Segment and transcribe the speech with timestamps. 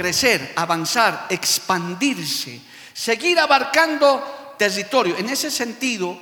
[0.00, 2.58] Crecer, avanzar, expandirse,
[2.94, 5.14] seguir abarcando territorio.
[5.18, 6.18] En ese sentido,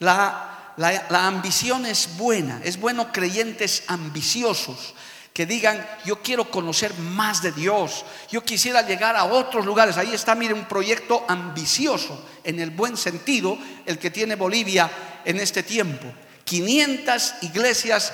[0.00, 4.94] la, la- ambición es buena, es bueno creyentes ambiciosos
[5.32, 9.96] que digan, yo quiero conocer más de Dios, yo quisiera llegar a otros lugares.
[9.96, 13.56] Ahí está, mire, un proyecto ambicioso, en el buen sentido,
[13.86, 14.90] el que tiene Bolivia
[15.24, 16.12] en este tiempo.
[16.42, 18.12] 500 iglesias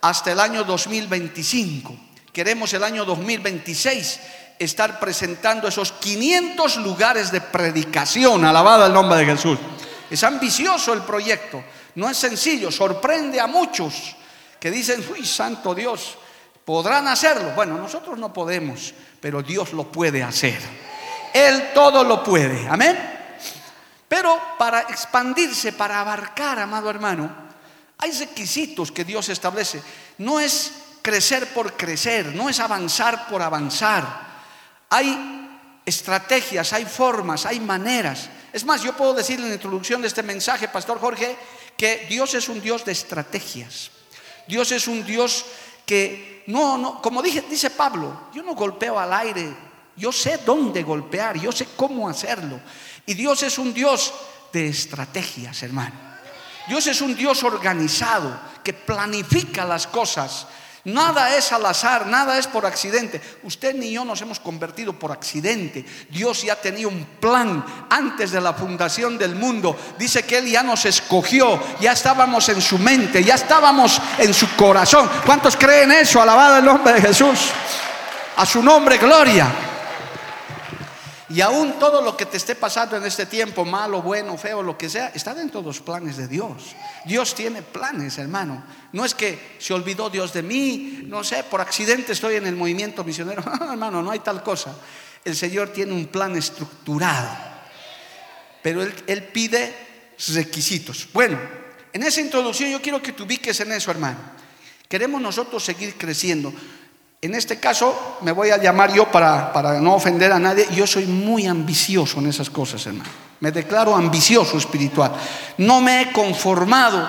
[0.00, 1.94] hasta el año 2025.
[2.32, 4.18] Queremos el año 2026
[4.58, 8.44] estar presentando esos 500 lugares de predicación.
[8.44, 9.58] Alabado el nombre de Jesús.
[10.10, 11.64] Es ambicioso el proyecto,
[11.96, 14.14] no es sencillo, sorprende a muchos
[14.60, 16.16] que dicen, uy, santo Dios,
[16.64, 17.50] ¿podrán hacerlo?
[17.54, 20.58] Bueno, nosotros no podemos, pero Dios lo puede hacer.
[21.32, 22.68] Él todo lo puede.
[22.68, 22.96] Amén.
[24.08, 27.34] Pero para expandirse, para abarcar, amado hermano,
[27.98, 29.82] hay requisitos que Dios establece.
[30.18, 34.33] No es crecer por crecer, no es avanzar por avanzar.
[34.94, 35.50] Hay
[35.84, 38.30] estrategias, hay formas, hay maneras.
[38.52, 41.36] Es más, yo puedo decir en la introducción de este mensaje, Pastor Jorge,
[41.76, 43.90] que Dios es un Dios de estrategias.
[44.46, 45.46] Dios es un Dios
[45.84, 49.52] que no, no, como dice Pablo, yo no golpeo al aire,
[49.96, 52.60] yo sé dónde golpear, yo sé cómo hacerlo.
[53.04, 54.14] Y Dios es un Dios
[54.52, 55.96] de estrategias, hermano.
[56.68, 60.46] Dios es un Dios organizado que planifica las cosas.
[60.84, 63.20] Nada es al azar, nada es por accidente.
[63.42, 65.84] Usted ni yo nos hemos convertido por accidente.
[66.10, 69.78] Dios ya tenía un plan antes de la fundación del mundo.
[69.98, 74.54] Dice que Él ya nos escogió, ya estábamos en su mente, ya estábamos en su
[74.56, 75.08] corazón.
[75.24, 76.20] ¿Cuántos creen eso?
[76.20, 77.50] Alabado el nombre de Jesús.
[78.36, 79.73] A su nombre, gloria.
[81.30, 84.76] Y aún todo lo que te esté pasando en este tiempo, malo, bueno, feo, lo
[84.76, 86.76] que sea, está dentro de los planes de Dios.
[87.06, 88.62] Dios tiene planes, hermano.
[88.92, 92.56] No es que se olvidó Dios de mí, no sé, por accidente estoy en el
[92.56, 93.42] movimiento misionero.
[93.70, 94.76] hermano, no hay tal cosa.
[95.24, 97.30] El Señor tiene un plan estructurado.
[98.62, 99.74] Pero Él, él pide
[100.34, 101.08] requisitos.
[101.12, 101.38] Bueno,
[101.92, 104.18] en esa introducción yo quiero que te ubiques en eso, hermano.
[104.88, 106.52] Queremos nosotros seguir creciendo.
[107.24, 110.68] En este caso, me voy a llamar yo para, para no ofender a nadie.
[110.74, 113.08] Yo soy muy ambicioso en esas cosas, hermano.
[113.40, 115.10] Me declaro ambicioso espiritual.
[115.56, 117.08] No me he conformado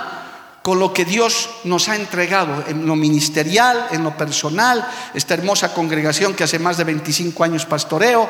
[0.64, 5.74] con lo que Dios nos ha entregado en lo ministerial, en lo personal, esta hermosa
[5.74, 8.30] congregación que hace más de 25 años pastoreo,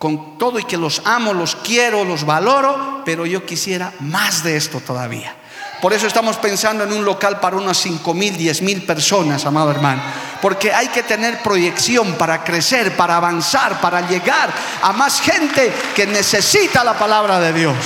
[0.00, 4.56] con todo y que los amo, los quiero, los valoro, pero yo quisiera más de
[4.56, 5.36] esto todavía.
[5.86, 9.70] Por eso estamos pensando en un local para unas 5 mil, 10 mil personas, amado
[9.70, 10.02] hermano.
[10.42, 14.52] Porque hay que tener proyección para crecer, para avanzar, para llegar
[14.82, 17.76] a más gente que necesita la palabra de Dios.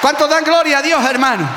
[0.00, 1.50] ¿Cuánto dan gloria a Dios, hermano?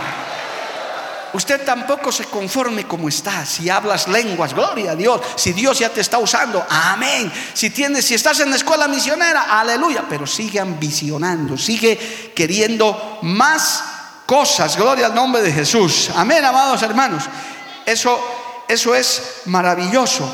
[1.33, 3.45] Usted tampoco se conforme como está.
[3.45, 5.21] Si hablas lenguas, gloria a Dios.
[5.35, 7.31] Si Dios ya te está usando, amén.
[7.53, 10.03] Si tienes, si estás en la escuela misionera, aleluya.
[10.09, 13.92] Pero sigue ambicionando, sigue queriendo más
[14.33, 14.75] cosas.
[14.75, 16.09] Gloria al nombre de Jesús.
[16.15, 17.25] Amén, amados hermanos.
[17.85, 18.19] Eso,
[18.67, 20.27] eso es maravilloso.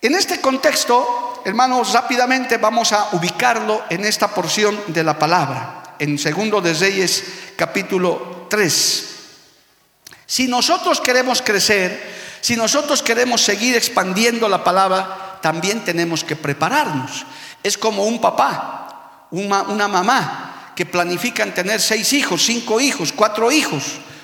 [0.00, 5.96] En este contexto, hermanos, rápidamente vamos a ubicarlo en esta porción de la palabra.
[5.98, 7.24] En Segundo de Reyes,
[7.56, 9.04] capítulo 3.
[10.24, 17.26] Si nosotros queremos crecer, si nosotros queremos seguir expandiendo la palabra, también tenemos que prepararnos.
[17.64, 20.47] Es como un papá, una, una mamá
[20.78, 23.82] que planifican tener seis hijos, cinco hijos, cuatro hijos.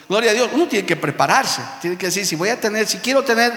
[0.08, 2.98] Gloria a Dios, uno tiene que prepararse, tiene que decir, si voy a tener, si
[2.98, 3.52] quiero tener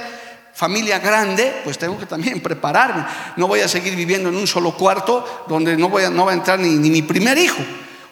[0.52, 3.06] familia grande, pues tengo que también prepararme.
[3.36, 6.32] No voy a seguir viviendo en un solo cuarto donde no, voy a, no va
[6.32, 7.60] a entrar ni, ni mi primer hijo.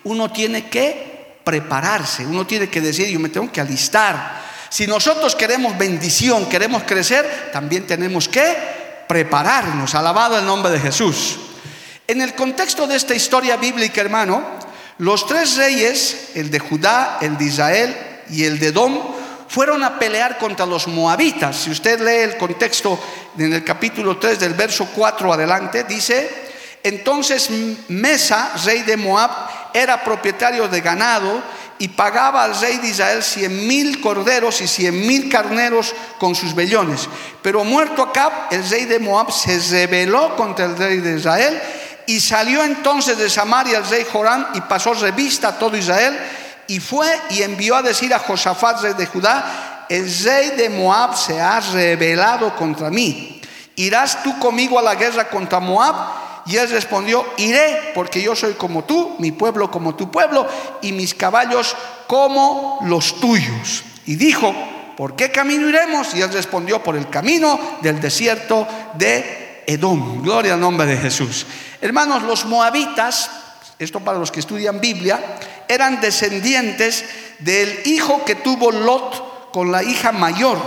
[0.04, 4.40] Uno tiene que prepararse, uno tiene que decir, yo me tengo que alistar.
[4.70, 8.56] Si nosotros queremos bendición, queremos crecer, también tenemos que
[9.08, 9.96] prepararnos.
[9.96, 11.40] Alabado el nombre de Jesús.
[12.08, 14.64] En el contexto de esta historia bíblica, hermano,
[14.98, 17.98] los tres reyes, el de Judá, el de Israel
[18.30, 18.98] y el de Edom,
[19.48, 21.58] fueron a pelear contra los moabitas.
[21.58, 23.00] Si usted lee el contexto
[23.38, 26.30] en el capítulo 3 del verso 4 adelante, dice,
[26.84, 27.50] entonces
[27.90, 29.32] Mesa, rey de Moab,
[29.74, 31.44] era propietario de ganado
[31.78, 36.56] y pagaba al rey de Israel cien mil corderos y cien mil carneros con sus
[36.56, 37.10] vellones.
[37.42, 41.62] Pero muerto Acab, el rey de Moab se rebeló contra el rey de Israel
[42.08, 46.18] y salió entonces de Samaria el rey Joram y pasó revista a todo Israel
[46.68, 51.16] y fue y envió a decir a Josafat, rey de Judá, el rey de Moab
[51.16, 53.42] se ha rebelado contra mí.
[53.76, 55.96] ¿Irás tú conmigo a la guerra contra Moab?
[56.48, 60.48] Y él respondió, iré, porque yo soy como tú, mi pueblo como tu pueblo,
[60.82, 61.76] y mis caballos
[62.08, 63.84] como los tuyos.
[64.06, 64.54] Y dijo,
[64.96, 66.14] ¿por qué camino iremos?
[66.14, 70.22] Y él respondió, por el camino del desierto de Edom.
[70.22, 71.48] Gloria al nombre de Jesús.
[71.82, 73.30] Hermanos, los moabitas,
[73.80, 75.20] esto para los que estudian Biblia,
[75.68, 77.06] eran descendientes
[77.40, 80.60] del hijo que tuvo Lot con la hija mayor.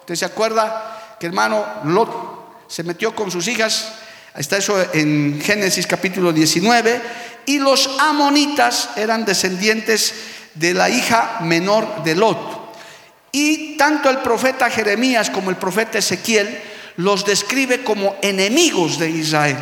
[0.00, 3.92] ¿Usted se acuerda que hermano Lot se metió con sus hijas?
[4.36, 7.00] Está eso en Génesis capítulo 19.
[7.46, 10.14] Y los amonitas eran descendientes
[10.54, 12.74] de la hija menor de Lot.
[13.32, 16.60] Y tanto el profeta Jeremías como el profeta Ezequiel
[16.96, 19.58] los describe como enemigos de Israel.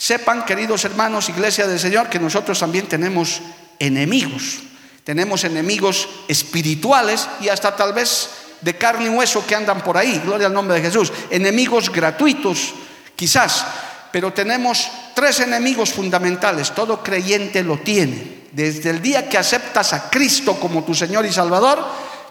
[0.00, 3.42] Sepan, queridos hermanos, iglesia del Señor, que nosotros también tenemos
[3.78, 4.60] enemigos.
[5.04, 8.30] Tenemos enemigos espirituales y hasta tal vez
[8.62, 10.22] de carne y hueso que andan por ahí.
[10.24, 11.12] Gloria al nombre de Jesús.
[11.30, 12.72] Enemigos gratuitos
[13.20, 13.66] Quizás,
[14.10, 18.44] pero tenemos tres enemigos fundamentales, todo creyente lo tiene.
[18.50, 21.86] Desde el día que aceptas a Cristo como tu Señor y Salvador,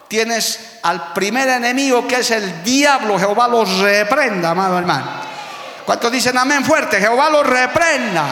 [0.07, 5.28] tienes al primer enemigo que es el diablo, Jehová los reprenda, amado hermano.
[5.89, 6.99] ¿Cuántos dicen amén fuerte?
[6.99, 8.27] Jehová los reprenda.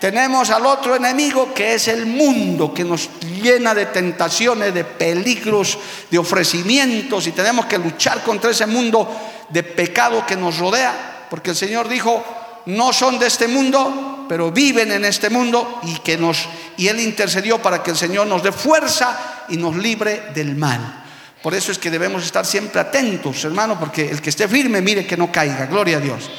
[0.00, 5.76] Tenemos al otro enemigo que es el mundo, que nos llena de tentaciones, de peligros,
[6.10, 9.14] de ofrecimientos, y tenemos que luchar contra ese mundo
[9.50, 12.24] de pecado que nos rodea, porque el Señor dijo,
[12.64, 16.48] no son de este mundo, pero viven en este mundo y que nos
[16.78, 21.03] y él intercedió para que el Señor nos dé fuerza y nos libre del mal.
[21.44, 25.06] Por eso es que debemos estar siempre atentos, hermano, porque el que esté firme, mire
[25.06, 26.30] que no caiga, gloria a Dios.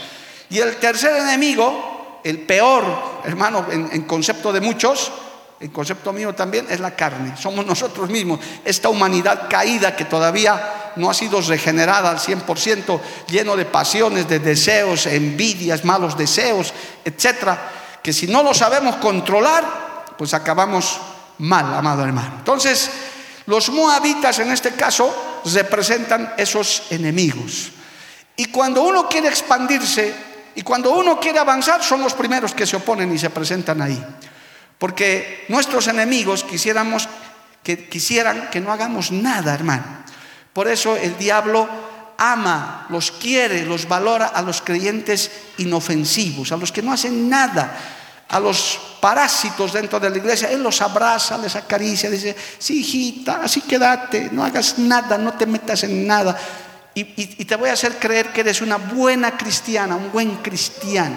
[0.49, 5.11] Y el tercer enemigo, el peor, hermano, en, en concepto de muchos,
[5.59, 10.93] el concepto mío también es la carne, somos nosotros mismos, esta humanidad caída que todavía
[10.95, 16.73] no ha sido regenerada al 100%, lleno de pasiones, de deseos, envidias, malos deseos,
[17.05, 20.99] etcétera, que si no lo sabemos controlar, pues acabamos
[21.37, 22.37] mal, amado hermano.
[22.39, 22.89] Entonces,
[23.47, 27.71] los moabitas en este caso representan esos enemigos.
[28.35, 30.13] Y cuando uno quiere expandirse
[30.55, 34.03] y cuando uno quiere avanzar, son los primeros que se oponen y se presentan ahí.
[34.77, 40.03] Porque nuestros enemigos que quisieran que no hagamos nada, hermano.
[40.51, 41.67] Por eso el diablo
[42.17, 47.77] ama, los quiere, los valora a los creyentes inofensivos, a los que no hacen nada,
[48.35, 50.51] a los parásitos dentro de la iglesia.
[50.51, 55.45] Él los abraza, les acaricia, dice, sí, hijita, así quédate, no hagas nada, no te
[55.45, 56.37] metas en nada.
[56.93, 57.05] Y,
[57.45, 61.15] te voy a hacer creer que eres una buena cristiana, un buen cristiano.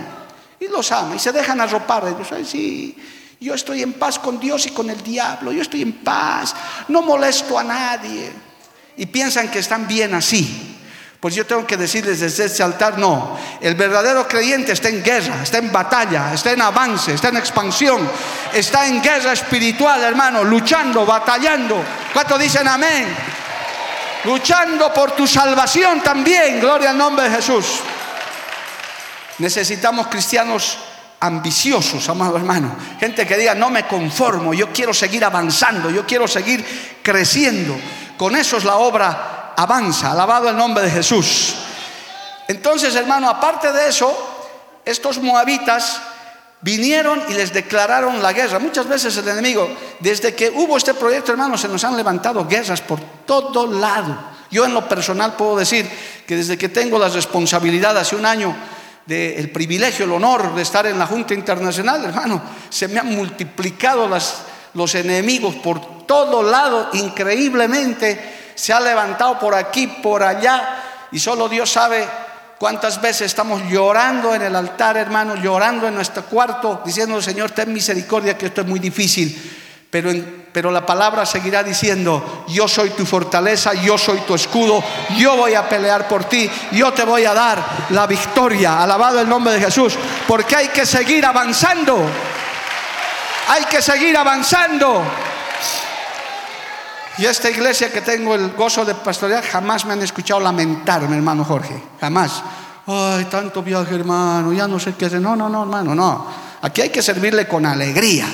[0.61, 2.07] Y los ama y se dejan arropar.
[2.07, 2.97] Ellos, Ay, sí,
[3.41, 6.55] yo estoy en paz con Dios y con el diablo, yo estoy en paz,
[6.87, 8.31] no molesto a nadie
[8.97, 10.78] y piensan que están bien así.
[11.21, 15.43] Pues yo tengo que decirles desde este altar, no, el verdadero creyente está en guerra,
[15.43, 18.09] está en batalla, está en avance, está en expansión,
[18.53, 21.83] está en guerra espiritual, hermano, luchando, batallando.
[22.13, 23.09] ¿Cuántos dicen amén?
[24.25, 27.81] Luchando por tu salvación también, gloria al nombre de Jesús.
[29.39, 30.79] Necesitamos cristianos
[31.19, 32.77] ambiciosos, amado hermano.
[33.01, 36.65] Gente que diga, no me conformo, yo quiero seguir avanzando, yo quiero seguir
[37.03, 37.77] creciendo.
[38.17, 41.55] Con eso es la obra avanza, alabado el nombre de Jesús.
[42.47, 44.17] Entonces, hermano, aparte de eso,
[44.85, 46.01] estos moabitas
[46.61, 48.61] vinieron y les declararon la guerra.
[48.61, 52.81] Muchas veces el enemigo, desde que hubo este proyecto, hermano, se nos han levantado guerras
[52.81, 54.17] por todo lado.
[54.49, 55.91] Yo en lo personal puedo decir
[56.25, 58.55] que desde que tengo la responsabilidad hace un año
[59.07, 64.09] del privilegio, el honor de estar en la Junta Internacional, hermano, se me han multiplicado
[64.75, 71.49] los enemigos por todo lado, increíblemente, se ha levantado por aquí, por allá, y solo
[71.49, 72.05] Dios sabe
[72.59, 77.73] cuántas veces estamos llorando en el altar, hermano, llorando en nuestro cuarto, diciendo, Señor, ten
[77.73, 79.55] misericordia, que esto es muy difícil.
[79.89, 80.11] Pero,
[80.53, 84.83] pero la palabra seguirá diciendo, yo soy tu fortaleza, yo soy tu escudo,
[85.17, 89.29] yo voy a pelear por ti, yo te voy a dar la victoria, alabado el
[89.29, 89.97] nombre de Jesús,
[90.27, 92.05] porque hay que seguir avanzando,
[93.47, 95.28] hay que seguir avanzando.
[97.19, 101.45] Y esta iglesia que tengo el gozo de pastorear, jamás me han escuchado lamentarme, hermano
[101.45, 101.83] Jorge.
[102.01, 102.43] Jamás.
[102.87, 105.21] Ay, tanto viaje, hermano, ya no sé qué hacer.
[105.21, 106.27] No, no, no, hermano, no.
[106.63, 108.27] Aquí hay que servirle con alegría.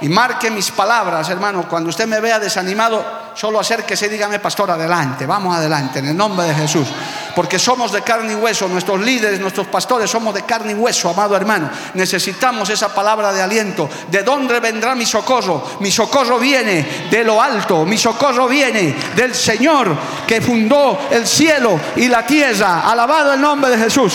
[0.00, 1.66] Y marque mis palabras, hermano.
[1.68, 6.16] Cuando usted me vea desanimado, solo acérquese y dígame, pastor, adelante, vamos adelante, en el
[6.16, 6.86] nombre de Jesús.
[7.34, 11.10] Porque somos de carne y hueso, nuestros líderes, nuestros pastores somos de carne y hueso,
[11.10, 11.70] amado hermano.
[11.94, 13.88] Necesitamos esa palabra de aliento.
[14.08, 15.64] ¿De dónde vendrá mi socorro?
[15.80, 21.78] Mi socorro viene de lo alto, mi socorro viene del Señor que fundó el cielo
[21.96, 22.88] y la tierra.
[22.88, 24.14] Alabado el nombre de Jesús.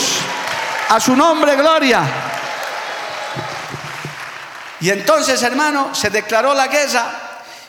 [0.90, 2.33] A su nombre, gloria.
[4.84, 7.06] Y entonces, hermano, se declaró la guerra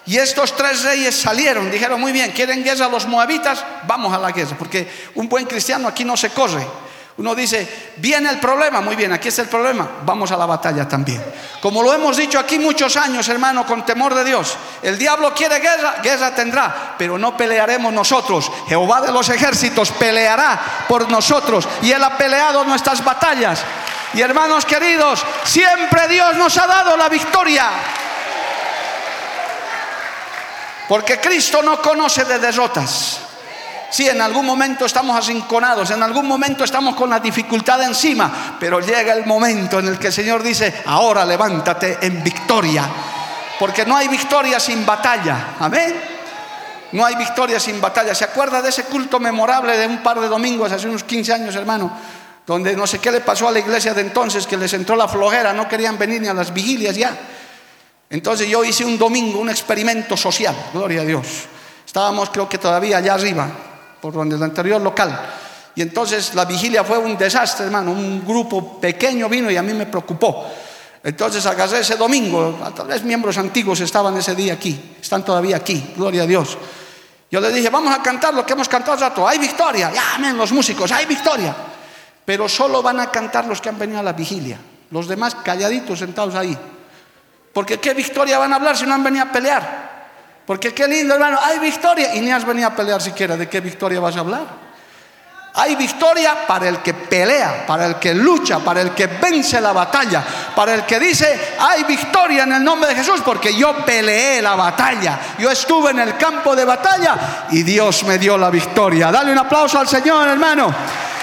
[0.04, 3.64] y estos tres reyes salieron, dijeron, muy bien, ¿quieren guerra los moabitas?
[3.86, 6.66] Vamos a la guerra, porque un buen cristiano aquí no se corre.
[7.16, 10.88] Uno dice, viene el problema, muy bien, aquí está el problema, vamos a la batalla
[10.88, 11.24] también.
[11.62, 15.60] Como lo hemos dicho aquí muchos años, hermano, con temor de Dios, el diablo quiere
[15.60, 18.50] guerra, guerra tendrá, pero no pelearemos nosotros.
[18.66, 23.62] Jehová de los ejércitos peleará por nosotros y él ha peleado nuestras batallas.
[24.14, 27.68] Y hermanos queridos, siempre Dios nos ha dado la victoria.
[30.88, 33.20] Porque Cristo no conoce de derrotas.
[33.90, 38.80] Si en algún momento estamos arrinconados, en algún momento estamos con la dificultad encima, pero
[38.80, 42.84] llega el momento en el que el Señor dice, ahora levántate en victoria.
[43.58, 45.54] Porque no hay victoria sin batalla.
[45.60, 45.94] Amén.
[46.92, 48.14] No hay victoria sin batalla.
[48.14, 51.54] ¿Se acuerda de ese culto memorable de un par de domingos hace unos 15 años,
[51.54, 51.92] hermano?
[52.46, 55.08] Donde no sé qué le pasó a la iglesia de entonces, que les entró la
[55.08, 57.16] flojera, no querían venir ni a las vigilias ya.
[58.10, 61.26] Entonces yo hice un domingo, un experimento social, gloria a Dios.
[61.86, 63.48] Estábamos creo que todavía allá arriba,
[64.00, 65.18] por donde el anterior local.
[65.74, 67.90] Y entonces la vigilia fue un desastre, hermano.
[67.90, 70.46] Un grupo pequeño vino y a mí me preocupó.
[71.02, 75.92] Entonces agarré ese domingo, tal vez miembros antiguos estaban ese día aquí, están todavía aquí,
[75.96, 76.56] gloria a Dios.
[77.30, 80.52] Yo le dije, vamos a cantar lo que hemos cantado rato, hay victoria, llamen los
[80.52, 81.54] músicos, hay victoria.
[82.24, 84.58] Pero solo van a cantar los que han venido a la vigilia.
[84.90, 86.56] Los demás calladitos sentados ahí.
[87.52, 89.94] Porque qué victoria van a hablar si no han venido a pelear.
[90.46, 93.36] Porque qué lindo, hermano, hay victoria y ni has venido a pelear siquiera.
[93.36, 94.63] ¿De qué victoria vas a hablar?
[95.56, 99.72] Hay victoria para el que pelea, para el que lucha, para el que vence la
[99.72, 104.42] batalla, para el que dice, hay victoria en el nombre de Jesús, porque yo peleé
[104.42, 109.12] la batalla, yo estuve en el campo de batalla y Dios me dio la victoria.
[109.12, 110.74] Dale un aplauso al Señor, hermano.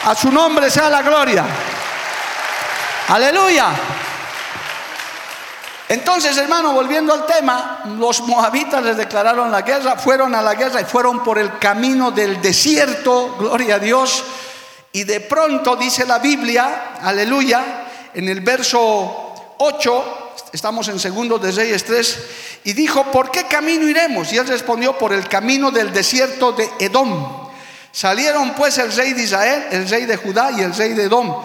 [0.05, 1.43] A su nombre sea la gloria.
[3.09, 3.67] Aleluya.
[5.91, 10.79] Entonces, hermano, volviendo al tema, los moabitas les declararon la guerra, fueron a la guerra
[10.79, 14.23] y fueron por el camino del desierto, gloria a Dios.
[14.93, 21.51] Y de pronto dice la Biblia, aleluya, en el verso 8, estamos en segundo de
[21.51, 22.19] Reyes 3,
[22.63, 24.31] y dijo, ¿por qué camino iremos?
[24.31, 27.49] Y él respondió, por el camino del desierto de Edom.
[27.91, 31.35] Salieron pues el rey de Israel, el rey de Judá y el rey de Edom.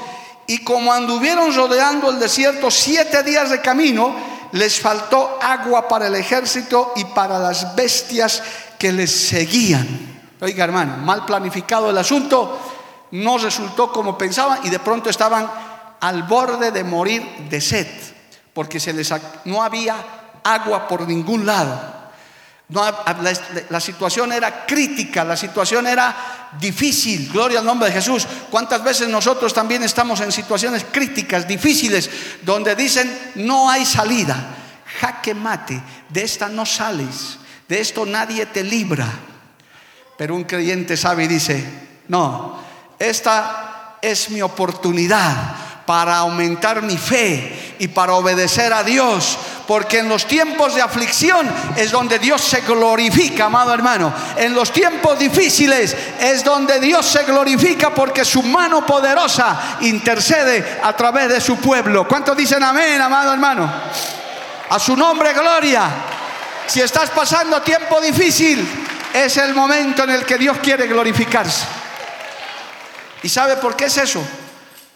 [0.46, 6.14] Y como anduvieron rodeando el desierto siete días de camino, les faltó agua para el
[6.14, 8.42] ejército y para las bestias
[8.78, 9.86] que les seguían.
[10.40, 12.58] Oiga hermano, mal planificado el asunto,
[13.12, 15.48] no resultó como pensaban y de pronto estaban
[16.00, 17.86] al borde de morir de sed,
[18.52, 19.12] porque se les,
[19.44, 19.96] no había
[20.44, 21.95] agua por ningún lado.
[22.68, 22.82] No,
[23.70, 27.30] la, situación era crítica, la situación era difícil.
[27.32, 28.26] Gloria al nombre de Jesús.
[28.50, 32.10] ¿Cuántas veces nosotros también estamos en situaciones críticas, difíciles,
[32.42, 34.36] donde dicen no hay salida?
[35.00, 39.06] Jaque mate, de esta no sales, de esto nadie te libra.
[40.18, 41.64] Pero un creyente sabe y dice,
[42.08, 42.58] no,
[42.98, 49.38] esta es mi oportunidad para aumentar mi fe y para obedecer a Dios.
[49.66, 54.12] Porque en los tiempos de aflicción es donde Dios se glorifica, amado hermano.
[54.36, 60.94] En los tiempos difíciles es donde Dios se glorifica porque su mano poderosa intercede a
[60.94, 62.06] través de su pueblo.
[62.06, 63.72] ¿Cuántos dicen amén, amado hermano?
[64.68, 65.88] A su nombre, gloria.
[66.66, 68.66] Si estás pasando tiempo difícil,
[69.14, 71.64] es el momento en el que Dios quiere glorificarse.
[73.22, 74.20] ¿Y sabe por qué es eso?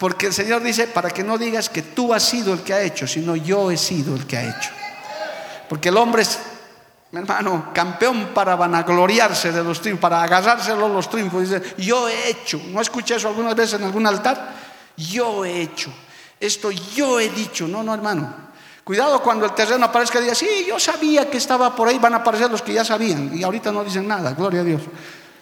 [0.01, 2.81] Porque el Señor dice, para que no digas que tú has sido el que ha
[2.81, 4.71] hecho, sino yo he sido el que ha hecho.
[5.69, 6.39] Porque el hombre es,
[7.13, 11.47] hermano, campeón para vanagloriarse de los triunfos, para agarrárselo los triunfos.
[11.47, 12.59] Dice, yo he hecho.
[12.69, 14.55] ¿No escuché eso algunas veces en algún altar?
[14.97, 15.93] Yo he hecho.
[16.39, 17.67] Esto yo he dicho.
[17.67, 18.33] No, no, hermano.
[18.83, 22.15] Cuidado cuando el terreno aparezca y diga, sí, yo sabía que estaba por ahí, van
[22.15, 23.37] a aparecer los que ya sabían.
[23.37, 24.81] Y ahorita no dicen nada, gloria a Dios.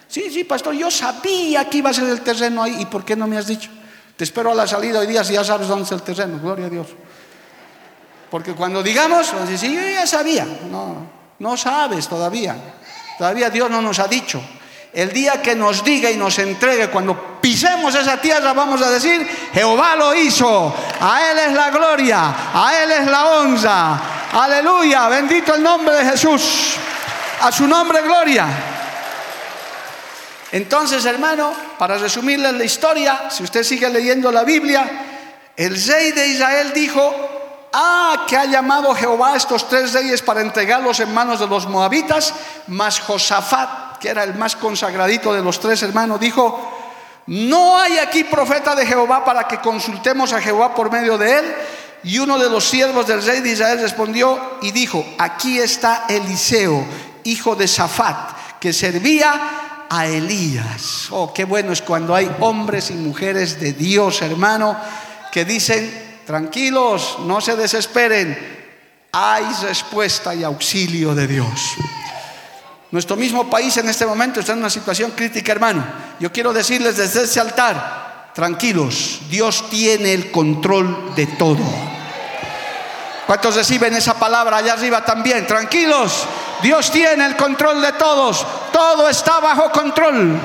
[0.09, 2.81] Sí, sí, pastor, yo sabía que iba a ser el terreno ahí.
[2.81, 3.78] ¿Y por qué no me has dicho?
[4.19, 6.65] Te espero a la salida hoy día si ya sabes dónde es el terreno, gloria
[6.65, 6.87] a Dios.
[8.29, 11.09] Porque cuando digamos, sí, yo ya sabía, no,
[11.39, 12.53] no sabes todavía.
[13.17, 14.41] Todavía Dios no nos ha dicho.
[14.91, 19.25] El día que nos diga y nos entregue, cuando pisemos esa tierra, vamos a decir,
[19.53, 24.01] Jehová lo hizo, a Él es la gloria, a Él es la honra.
[24.33, 26.75] Aleluya, bendito el nombre de Jesús,
[27.39, 28.78] a su nombre gloria.
[30.51, 34.89] Entonces, hermano, para resumirles la historia, si usted sigue leyendo la Biblia,
[35.55, 37.13] el rey de Israel dijo,
[37.73, 41.67] ah, que ha llamado Jehová a estos tres reyes para entregarlos en manos de los
[41.67, 42.33] moabitas,
[42.67, 46.77] mas Josafat, que era el más consagradito de los tres hermanos, dijo,
[47.27, 51.55] no hay aquí profeta de Jehová para que consultemos a Jehová por medio de él.
[52.03, 56.83] Y uno de los siervos del rey de Israel respondió y dijo, aquí está Eliseo,
[57.25, 59.31] hijo de Safat, que servía
[59.89, 61.07] a Elías.
[61.09, 64.77] Oh, qué bueno es cuando hay hombres y mujeres de Dios, hermano,
[65.31, 68.37] que dicen, tranquilos, no se desesperen,
[69.11, 71.75] hay respuesta y auxilio de Dios.
[72.91, 75.85] Nuestro mismo país en este momento está en una situación crítica, hermano.
[76.19, 81.98] Yo quiero decirles desde ese altar, tranquilos, Dios tiene el control de todo.
[83.29, 85.45] ¿Cuántos reciben esa palabra allá arriba también?
[85.45, 86.25] Tranquilos,
[86.63, 88.43] Dios tiene el control de todos.
[88.71, 90.41] Todo está bajo control.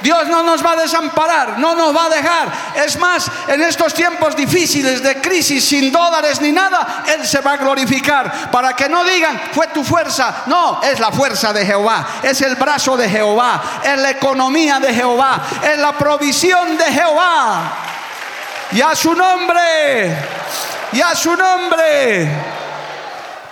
[0.00, 2.48] Dios no nos va a desamparar, no nos va a dejar.
[2.86, 7.52] Es más, en estos tiempos difíciles de crisis, sin dólares ni nada, Él se va
[7.52, 8.50] a glorificar.
[8.50, 10.44] Para que no digan, fue tu fuerza.
[10.46, 14.94] No, es la fuerza de Jehová, es el brazo de Jehová, es la economía de
[14.94, 17.72] Jehová, es la provisión de Jehová.
[18.72, 20.35] Y a su nombre,
[20.96, 22.26] y a su nombre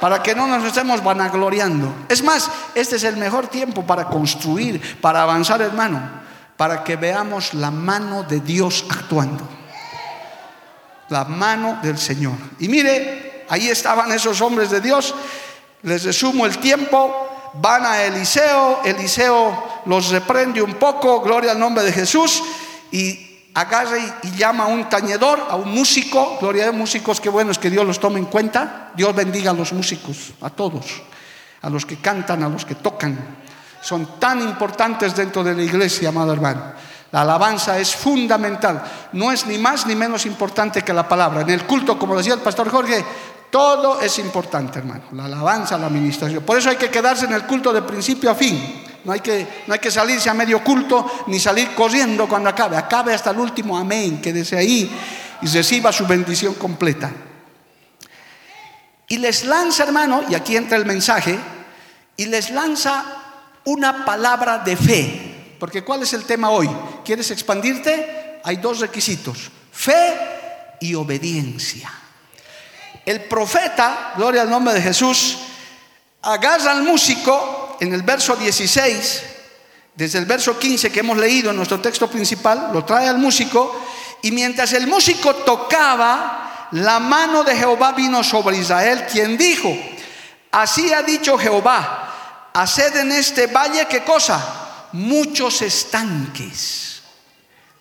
[0.01, 1.95] para que no nos estemos vanagloriando.
[2.09, 6.01] Es más, este es el mejor tiempo para construir, para avanzar, hermano,
[6.57, 9.47] para que veamos la mano de Dios actuando.
[11.11, 12.35] La mano del Señor.
[12.61, 15.15] Y mire, ahí estaban esos hombres de Dios.
[15.83, 17.53] Les resumo el tiempo.
[17.55, 22.43] Van a Eliseo, Eliseo los reprende un poco, gloria al nombre de Jesús,
[22.91, 23.24] y
[23.55, 27.59] agarra y, llama a un tañedor, a un músico, gloria a músicos, qué bueno es
[27.59, 31.03] que Dios los tome en cuenta, Dios bendiga a los músicos, a todos,
[31.63, 33.17] a los que cantan, a los que tocan,
[33.81, 36.73] son tan importantes dentro de la iglesia, amado hermano.
[37.13, 41.43] La alabanza es fundamental, no es ni más ni menos importante que la palabra.
[41.43, 43.05] En el culto, como decía el pastor Jorge,
[43.51, 45.05] todo es importante, hermano.
[45.13, 46.43] La alabanza, la administración.
[46.43, 48.84] Por eso hay que quedarse en el culto de principio a fin.
[49.05, 52.77] No hay, que, no hay que salirse a medio culto ni salir corriendo cuando acabe.
[52.77, 54.21] Acabe hasta el último amén.
[54.21, 54.91] Quédese ahí
[55.43, 57.13] y reciba su bendición completa.
[59.09, 61.39] Y les lanza, hermano, y aquí entra el mensaje,
[62.17, 63.05] y les lanza
[63.65, 65.57] una palabra de fe.
[65.61, 66.71] Porque ¿cuál es el tema hoy?
[67.05, 68.41] ¿Quieres expandirte?
[68.43, 70.17] Hay dos requisitos, fe
[70.81, 71.93] y obediencia.
[73.05, 75.39] El profeta, gloria al nombre de Jesús,
[76.23, 79.23] agarra al músico en el verso 16,
[79.95, 83.85] desde el verso 15 que hemos leído en nuestro texto principal, lo trae al músico
[84.23, 89.77] y mientras el músico tocaba, la mano de Jehová vino sobre Israel, quien dijo,
[90.51, 97.03] así ha dicho Jehová, haced en este valle qué cosa, muchos estanques.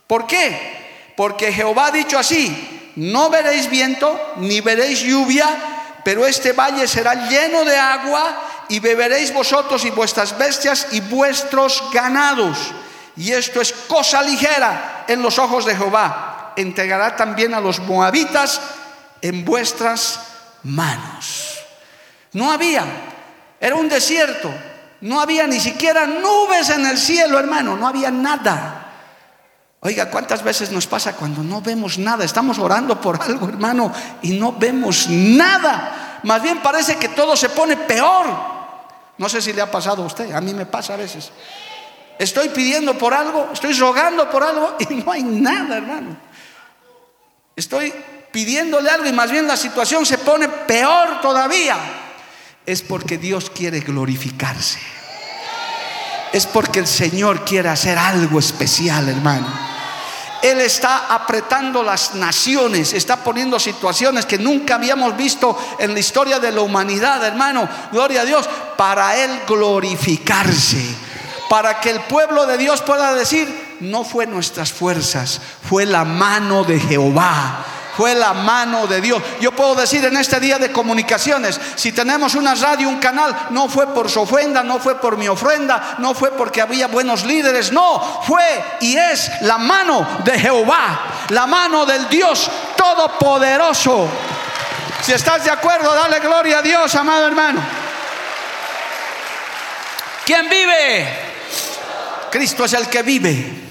[0.06, 1.14] ¿Por qué?
[1.16, 5.48] Porque Jehová ha dicho así, no veréis viento, ni veréis lluvia,
[6.04, 11.84] pero este valle será lleno de agua y beberéis vosotros y vuestras bestias y vuestros
[11.94, 12.58] ganados.
[13.16, 16.54] Y esto es cosa ligera en los ojos de Jehová.
[16.56, 18.60] Entregará también a los moabitas
[19.22, 20.22] en vuestras
[20.64, 21.60] manos.
[22.32, 22.84] No había,
[23.60, 24.52] era un desierto,
[25.02, 28.92] no había ni siquiera nubes en el cielo, hermano, no había nada.
[29.82, 32.26] Oiga, ¿cuántas veces nos pasa cuando no vemos nada?
[32.26, 36.22] Estamos orando por algo, hermano, y no vemos nada.
[36.24, 38.63] Más bien parece que todo se pone peor.
[39.18, 41.32] No sé si le ha pasado a usted, a mí me pasa a veces.
[42.18, 46.18] Estoy pidiendo por algo, estoy rogando por algo y no hay nada, hermano.
[47.56, 47.94] Estoy
[48.32, 51.78] pidiéndole algo y más bien la situación se pone peor todavía.
[52.66, 54.80] Es porque Dios quiere glorificarse.
[56.32, 59.73] Es porque el Señor quiere hacer algo especial, hermano.
[60.44, 66.38] Él está apretando las naciones, está poniendo situaciones que nunca habíamos visto en la historia
[66.38, 67.68] de la humanidad, hermano.
[67.94, 70.84] Gloria a Dios, para Él glorificarse,
[71.50, 76.66] para que el pueblo de Dios pueda decir, no fue nuestras fuerzas, fue la mano
[76.66, 79.22] de Jehová fue la mano de Dios.
[79.40, 83.70] Yo puedo decir en este día de comunicaciones, si tenemos una radio, un canal, no
[83.70, 87.72] fue por su ofrenda, no fue por mi ofrenda, no fue porque había buenos líderes,
[87.72, 94.08] no, fue y es la mano de Jehová, la mano del Dios Todopoderoso.
[95.02, 97.62] Si estás de acuerdo, dale gloria a Dios, amado hermano.
[100.26, 101.20] ¿Quién vive?
[102.32, 103.63] Cristo es el que vive.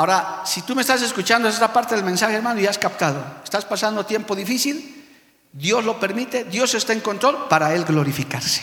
[0.00, 3.66] Ahora, si tú me estás escuchando esta parte del mensaje, hermano, y has captado, estás
[3.66, 5.04] pasando tiempo difícil,
[5.52, 8.62] Dios lo permite, Dios está en control para Él glorificarse.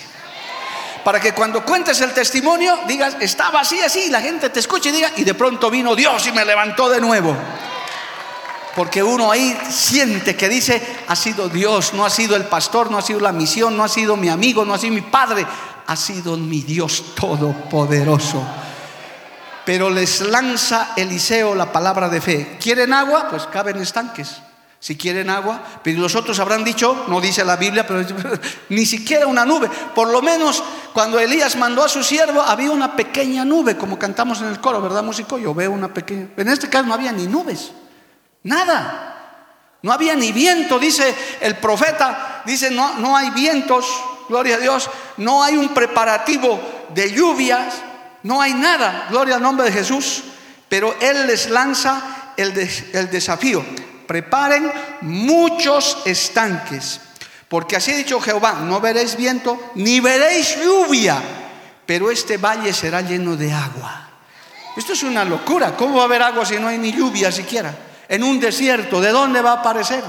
[1.04, 4.94] Para que cuando cuentes el testimonio digas, estaba así, así, la gente te escuche y
[4.94, 7.38] diga, y de pronto vino Dios y me levantó de nuevo.
[8.76, 12.98] Porque uno ahí siente que dice, ha sido Dios, no ha sido el pastor, no
[12.98, 15.46] ha sido la misión, no ha sido mi amigo, no ha sido mi padre,
[15.86, 18.44] ha sido mi Dios todopoderoso.
[19.68, 22.58] Pero les lanza Eliseo la palabra de fe.
[22.58, 23.28] ¿Quieren agua?
[23.30, 24.38] Pues caben estanques.
[24.80, 28.02] Si quieren agua, pero los otros habrán dicho, no dice la Biblia, pero
[28.70, 29.70] ni siquiera una nube.
[29.94, 34.40] Por lo menos cuando Elías mandó a su siervo, había una pequeña nube, como cantamos
[34.40, 35.38] en el coro, ¿verdad, músico?
[35.38, 36.30] Yo veo una pequeña.
[36.38, 37.74] En este caso no había ni nubes.
[38.44, 39.16] Nada.
[39.82, 43.86] No había ni viento, dice el profeta, dice, no, no hay vientos,
[44.30, 46.58] gloria a Dios, no hay un preparativo
[46.96, 47.84] de lluvias,
[48.28, 50.22] no hay nada, gloria al nombre de Jesús,
[50.68, 52.54] pero Él les lanza el,
[53.10, 53.66] desafío,
[54.06, 54.70] preparen
[55.02, 57.00] muchos estanques,
[57.48, 61.22] porque así ha dicho Jehová, no veréis viento, ni veréis lluvia,
[61.86, 64.10] pero este valle será lleno de agua.
[64.76, 67.74] Esto es una locura, ¿cómo va a haber agua si no hay ni lluvia siquiera?
[68.10, 70.04] en un desierto, ¿de dónde va a aparecer?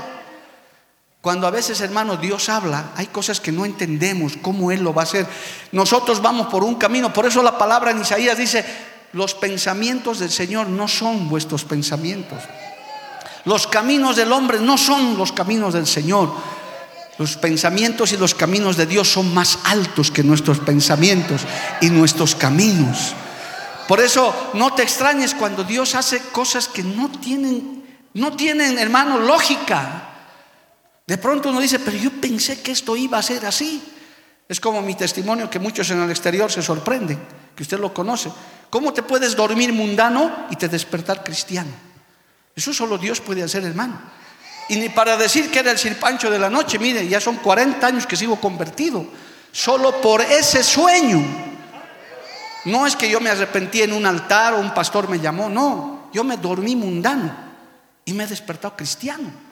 [1.21, 5.03] Cuando a veces, hermano, Dios habla, hay cosas que no entendemos cómo Él lo va
[5.03, 5.27] a hacer.
[5.73, 8.65] Nosotros vamos por un camino, por eso la palabra en Isaías dice,
[9.13, 12.39] los pensamientos del Señor no son vuestros pensamientos.
[13.45, 16.33] Los caminos del hombre no son los caminos del Señor.
[17.19, 21.43] Los pensamientos y los caminos de Dios son más altos que nuestros pensamientos
[21.81, 23.15] y nuestros caminos.
[23.89, 27.79] Por eso no te extrañes cuando Dios hace cosas que no tienen
[28.15, 30.08] no tienen, hermano, lógica.
[31.09, 33.83] De pronto uno dice, pero yo pensé que esto iba a ser así.
[34.47, 37.19] Es como mi testimonio que muchos en el exterior se sorprenden,
[37.57, 38.31] que usted lo conoce.
[38.69, 41.71] ¿Cómo te puedes dormir mundano y te despertar cristiano?
[42.55, 43.99] Eso solo Dios puede hacer, hermano.
[44.69, 47.87] Y ni para decir que era el sirpancho de la noche, mire, ya son 40
[47.87, 49.07] años que sigo convertido,
[49.51, 51.25] solo por ese sueño.
[52.67, 56.11] No es que yo me arrepentí en un altar o un pastor me llamó, no,
[56.13, 57.35] yo me dormí mundano
[58.05, 59.48] y me he despertado cristiano.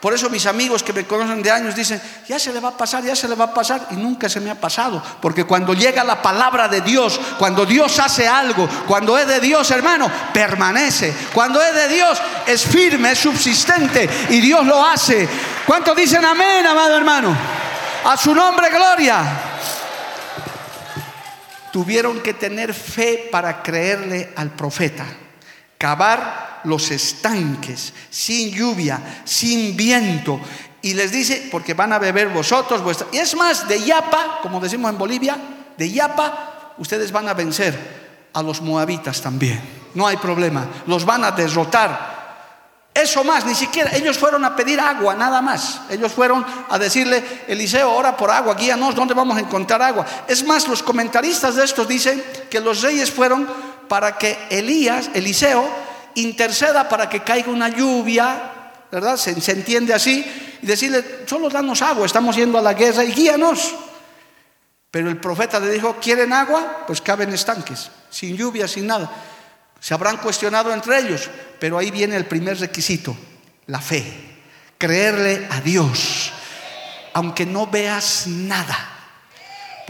[0.00, 2.76] Por eso mis amigos que me conocen de años dicen, ya se le va a
[2.76, 5.02] pasar, ya se le va a pasar, y nunca se me ha pasado.
[5.20, 9.70] Porque cuando llega la palabra de Dios, cuando Dios hace algo, cuando es de Dios,
[9.70, 11.14] hermano, permanece.
[11.34, 15.28] Cuando es de Dios, es firme, es subsistente, y Dios lo hace.
[15.66, 17.36] ¿Cuántos dicen amén, amado hermano?
[18.04, 19.22] A su nombre, gloria.
[21.70, 25.04] Tuvieron que tener fe para creerle al profeta
[25.80, 30.38] cavar los estanques, sin lluvia, sin viento.
[30.82, 33.06] Y les dice, porque van a beber vosotros vuestra.
[33.12, 35.38] Y es más, de Yapa, como decimos en Bolivia,
[35.78, 39.58] de Yapa, ustedes van a vencer a los moabitas también.
[39.94, 42.20] No hay problema, los van a derrotar.
[42.92, 45.80] Eso más, ni siquiera, ellos fueron a pedir agua, nada más.
[45.88, 50.04] Ellos fueron a decirle, Eliseo, ora por agua, guíanos, ¿dónde vamos a encontrar agua?
[50.28, 53.48] Es más, los comentaristas de estos dicen que los reyes fueron
[53.90, 55.68] para que Elías, Eliseo,
[56.14, 58.52] interceda para que caiga una lluvia,
[58.88, 59.16] ¿verdad?
[59.16, 60.24] Se, entiende así,
[60.62, 63.74] y decirle, solo danos agua, estamos yendo a la guerra y guíanos.
[64.92, 66.84] Pero el profeta le dijo, ¿quieren agua?
[66.86, 69.10] Pues caben estanques, sin lluvia, sin nada.
[69.80, 73.16] Se habrán cuestionado entre ellos, pero ahí viene el primer requisito,
[73.66, 74.04] la fe,
[74.78, 76.30] creerle a Dios,
[77.12, 78.99] aunque no veas nada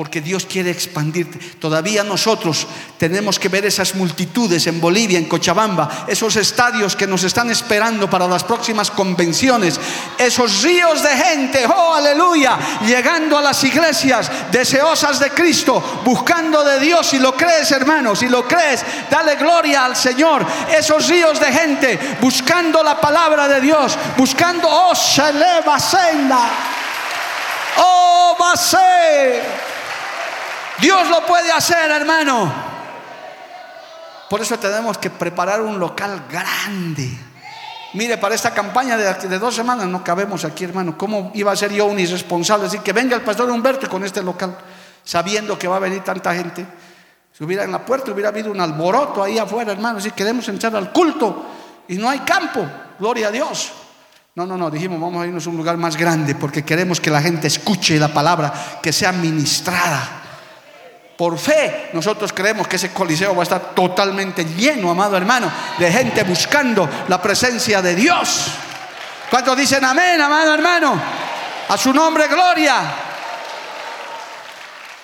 [0.00, 1.38] porque Dios quiere expandirte.
[1.58, 7.22] Todavía nosotros tenemos que ver esas multitudes en Bolivia, en Cochabamba, esos estadios que nos
[7.22, 9.78] están esperando para las próximas convenciones,
[10.16, 16.80] esos ríos de gente, oh aleluya, llegando a las iglesias deseosas de Cristo, buscando de
[16.80, 17.06] Dios.
[17.06, 20.46] Si lo crees, hermano, si lo crees, dale gloria al Señor.
[20.74, 25.76] Esos ríos de gente buscando la palabra de Dios, buscando, oh, se eleva.
[27.76, 29.69] Oh, va a.
[30.80, 32.52] Dios lo puede hacer, hermano.
[34.28, 37.10] Por eso tenemos que preparar un local grande.
[37.94, 40.96] Mire, para esta campaña de, dos semanas no cabemos aquí, hermano.
[40.96, 42.64] ¿Cómo iba a ser yo un irresponsable?
[42.64, 44.56] Decir que venga el pastor Humberto con este local,
[45.02, 46.64] sabiendo que va a venir tanta gente.
[47.36, 50.00] Si hubiera en la puerta, hubiera habido un alboroto ahí afuera, hermano.
[50.00, 51.46] Si queremos entrar al culto
[51.88, 52.64] y no hay campo,
[53.00, 53.72] gloria a Dios.
[54.36, 57.10] No, no, no, dijimos, vamos a irnos a un lugar más grande porque queremos que
[57.10, 60.19] la gente escuche la palabra, que sea ministrada.
[61.20, 65.92] Por fe, nosotros creemos que ese coliseo va a estar totalmente lleno, amado hermano, de
[65.92, 68.46] gente buscando la presencia de Dios.
[69.28, 70.98] ¿Cuántos dicen amén, amado hermano?
[71.68, 72.94] A su nombre, gloria.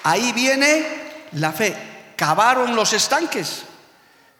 [0.04, 1.76] Ahí viene La fe.
[2.16, 3.64] Cavaron los estanques.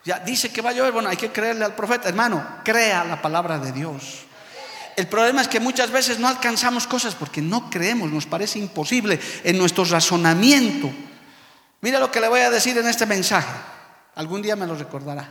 [0.03, 2.09] Ya dice que va a llover, bueno, hay que creerle al profeta.
[2.09, 4.25] Hermano, crea la palabra de Dios.
[4.97, 9.21] El problema es que muchas veces no alcanzamos cosas porque no creemos, nos parece imposible
[9.45, 10.91] en nuestro razonamiento.
[11.87, 13.55] Mira lo que le voy a decir en este mensaje.
[14.16, 15.25] Algún día me lo recordará.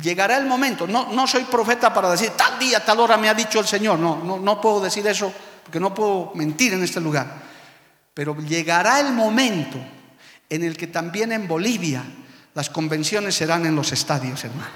[0.00, 3.34] Llegará el momento, no, no soy profeta para decir tal día, tal hora me ha
[3.34, 5.30] dicho el Señor, no, no, no puedo decir eso
[5.62, 7.26] porque no puedo mentir en este lugar.
[8.14, 9.76] Pero llegará el momento
[10.48, 12.02] en el que también en Bolivia
[12.54, 14.72] las convenciones serán en los estadios, hermano.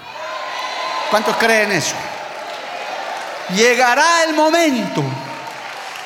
[1.08, 1.96] ¿Cuántos creen eso?
[3.54, 5.02] Llegará el momento,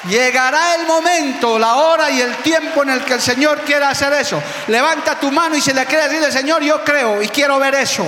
[0.09, 4.13] llegará el momento, la hora y el tiempo en el que el Señor quiera hacer
[4.15, 4.43] eso.
[4.69, 8.07] Levanta tu mano y si le quieres decir, Señor, yo creo y quiero ver eso.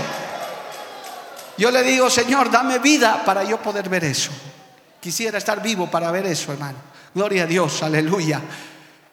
[1.58, 4.30] Yo le digo, Señor, dame vida para yo poder ver eso.
[5.00, 6.78] Quisiera estar vivo para ver eso, hermano.
[7.14, 8.40] Gloria a Dios, aleluya.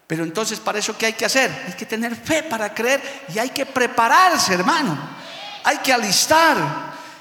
[0.08, 1.52] Pero entonces, ¿para eso qué hay que hacer?
[1.68, 3.02] Hay que tener fe para creer
[3.34, 4.98] y hay que prepararse, hermano.
[5.64, 6.58] Hay que alistar.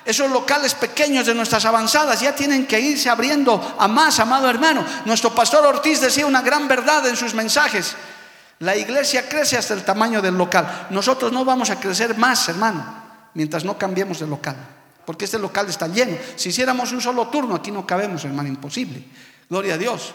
[0.09, 4.83] Esos locales pequeños de nuestras avanzadas ya tienen que irse abriendo a más, amado hermano.
[5.05, 7.95] Nuestro pastor Ortiz decía una gran verdad en sus mensajes.
[8.61, 10.87] La iglesia crece hasta el tamaño del local.
[10.89, 12.87] Nosotros no vamos a crecer más, hermano,
[13.35, 14.57] mientras no cambiemos de local.
[15.05, 16.17] Porque este local está lleno.
[16.37, 19.05] Si hiciéramos un solo turno, aquí no cabemos, hermano, imposible.
[19.51, 20.15] Gloria a Dios.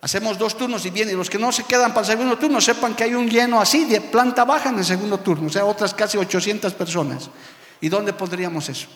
[0.00, 1.14] Hacemos dos turnos y vienen.
[1.14, 3.84] Los que no se quedan para el segundo turno, sepan que hay un lleno así
[3.84, 5.48] de planta baja en el segundo turno.
[5.48, 7.28] O sea, otras casi 800 personas.
[7.82, 8.88] ¿Y dónde pondríamos eso?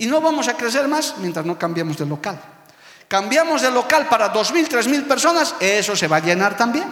[0.00, 2.40] Y no vamos a crecer más mientras no cambiemos de local.
[3.06, 6.90] Cambiamos de local para dos mil, tres mil personas, eso se va a llenar también.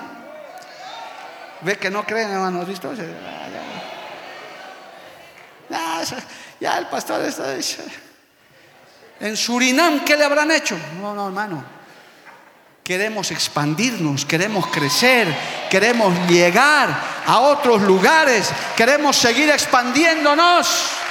[1.62, 2.92] Ve que no creen, hermano, ¿visto?
[5.70, 6.02] Ya,
[6.60, 7.56] ya el pastor está
[9.20, 10.76] En Surinam, ¿qué le habrán hecho?
[11.00, 11.64] No, no, hermano.
[12.84, 15.34] Queremos expandirnos, queremos crecer,
[15.70, 16.90] queremos llegar
[17.26, 21.07] a otros lugares, queremos seguir expandiéndonos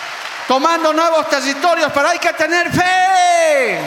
[0.48, 3.80] tomando nuevos territorios, pero hay que tener fe.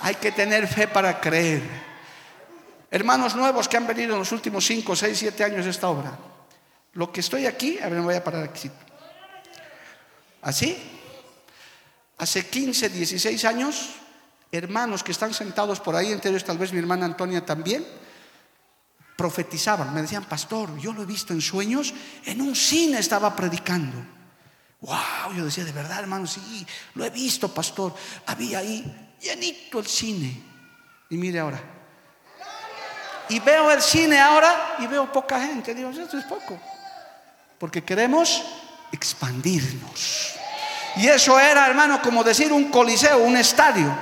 [0.00, 1.62] Hay que tener fe para creer.
[2.90, 6.16] Hermanos nuevos que han venido en los últimos 5, 6, 7 años de esta obra.
[6.94, 8.70] Lo que estoy aquí, a ver, me voy a parar aquí.
[10.40, 10.76] ¿Así?
[12.16, 13.90] Hace 15, 16 años,
[14.50, 17.86] hermanos que están sentados por ahí, entre ellos tal vez mi hermana Antonia también,
[19.16, 21.92] profetizaban, me decían, pastor, yo lo he visto en sueños,
[22.24, 24.17] en un cine estaba predicando.
[24.80, 27.94] Wow, yo decía, de verdad, hermano, sí, lo he visto, pastor.
[28.26, 30.40] Había ahí llenito el cine.
[31.10, 31.60] Y mire ahora.
[33.28, 35.74] Y veo el cine ahora y veo poca gente.
[35.74, 36.58] Digo, esto es poco.
[37.58, 38.42] Porque queremos
[38.92, 40.34] expandirnos.
[40.96, 43.92] Y eso era, hermano, como decir un coliseo, un estadio.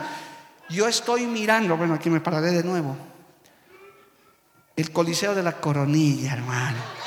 [0.68, 2.96] Yo estoy mirando, bueno, aquí me pararé de nuevo.
[4.76, 7.05] El coliseo de la coronilla, hermano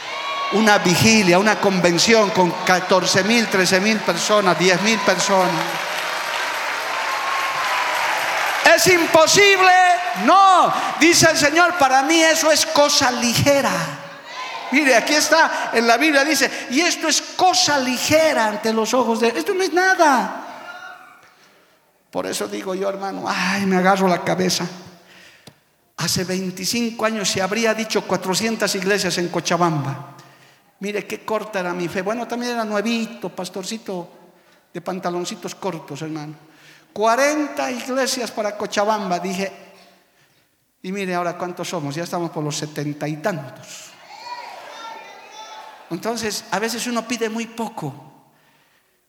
[0.53, 5.51] una vigilia, una convención con 14 mil, 13 mil personas, 10 mil personas.
[8.75, 9.71] ¿Es imposible?
[10.25, 13.71] No, dice el Señor, para mí eso es cosa ligera.
[14.71, 19.19] Mire, aquí está en la Biblia, dice, y esto es cosa ligera ante los ojos
[19.19, 19.29] de...
[19.29, 20.45] Esto no es nada.
[22.12, 24.65] Por eso digo yo, hermano, ay, me agarro la cabeza.
[25.97, 30.15] Hace 25 años se habría dicho 400 iglesias en Cochabamba.
[30.79, 32.01] Mire qué corta era mi fe.
[32.01, 34.09] Bueno, también era nuevito, pastorcito
[34.73, 36.35] de pantaloncitos cortos, hermano.
[36.93, 39.51] 40 iglesias para Cochabamba, dije.
[40.81, 43.89] Y mire ahora cuántos somos, ya estamos por los setenta y tantos.
[45.89, 48.08] Entonces, a veces uno pide muy poco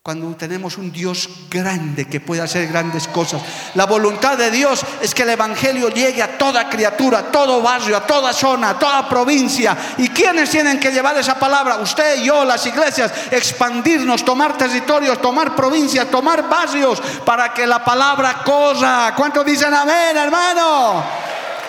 [0.03, 3.43] cuando tenemos un Dios grande que puede hacer grandes cosas.
[3.75, 7.99] La voluntad de Dios es que el Evangelio llegue a toda criatura, a todo barrio,
[7.99, 9.77] a toda zona, a toda provincia.
[9.99, 11.77] ¿Y quiénes tienen que llevar esa palabra?
[11.77, 17.85] Usted y yo, las iglesias, expandirnos, tomar territorios, tomar provincias, tomar barrios, para que la
[17.85, 19.13] palabra corra.
[19.15, 21.05] ¿Cuántos dicen amén, hermano?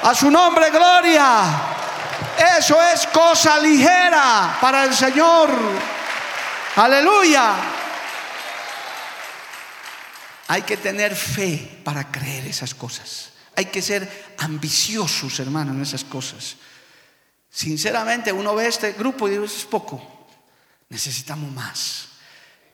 [0.04, 1.44] A su nombre, gloria.
[2.58, 5.50] Eso es cosa ligera para el Señor.
[6.78, 7.81] Aleluya.
[10.52, 13.30] Hay que tener fe para creer esas cosas.
[13.56, 16.58] Hay que ser ambiciosos, hermano, en esas cosas.
[17.50, 20.28] Sinceramente, uno ve este grupo y dice, es poco.
[20.90, 22.10] Necesitamos más.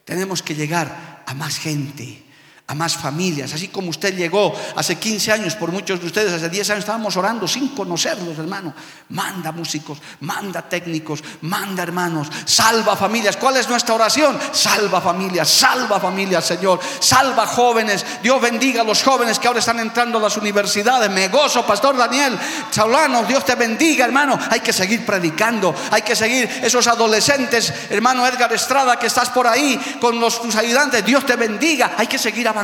[0.04, 2.24] Tenemos que llegar a más gente,
[2.70, 6.50] a más familias, así como usted llegó hace 15 años, por muchos de ustedes, hace
[6.50, 8.74] 10 años estábamos orando sin conocerlos, hermano.
[9.08, 13.38] Manda músicos, manda técnicos, manda hermanos, salva familias.
[13.38, 14.38] ¿Cuál es nuestra oración?
[14.52, 18.04] Salva familias, salva familias, Señor, salva jóvenes.
[18.22, 21.10] Dios bendiga a los jóvenes que ahora están entrando a las universidades.
[21.10, 22.38] Me gozo, Pastor Daniel
[22.70, 24.38] Saulano, Dios te bendiga, hermano.
[24.50, 29.46] Hay que seguir predicando, hay que seguir esos adolescentes, hermano Edgar Estrada, que estás por
[29.46, 31.02] ahí con tus ayudantes.
[31.02, 32.57] Dios te bendiga, hay que seguir avanzando.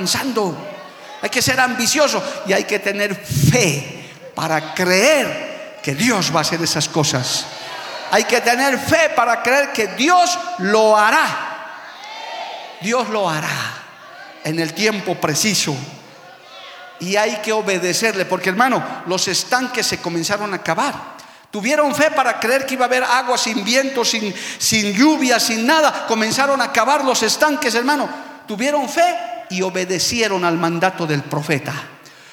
[1.23, 6.43] Hay que ser ambicioso y hay que tener fe para creer que Dios va a
[6.43, 7.47] hacer esas cosas.
[8.11, 11.51] Hay que tener fe para creer que Dios lo hará.
[12.81, 13.49] Dios lo hará
[14.45, 15.75] en el tiempo preciso.
[17.01, 20.95] Y hay que obedecerle, porque hermano, los estanques se comenzaron a acabar.
[21.51, 25.67] Tuvieron fe para creer que iba a haber agua sin viento, sin, sin lluvia, sin
[25.67, 26.07] nada.
[26.07, 28.09] Comenzaron a acabar los estanques, hermano.
[28.47, 31.73] Tuvieron fe y obedecieron al mandato del profeta.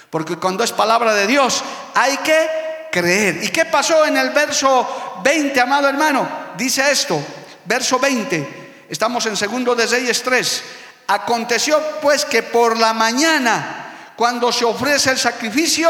[0.10, 1.64] Porque cuando es palabra de Dios
[1.96, 2.48] hay que
[2.92, 3.44] creer.
[3.44, 6.28] ¿Y qué pasó en el verso 20, amado hermano?
[6.58, 7.24] Dice esto,
[7.66, 10.64] verso 20, estamos en segundo de Reyes 3.
[11.08, 15.90] Aconteció pues que por la mañana, cuando se ofrece el sacrificio,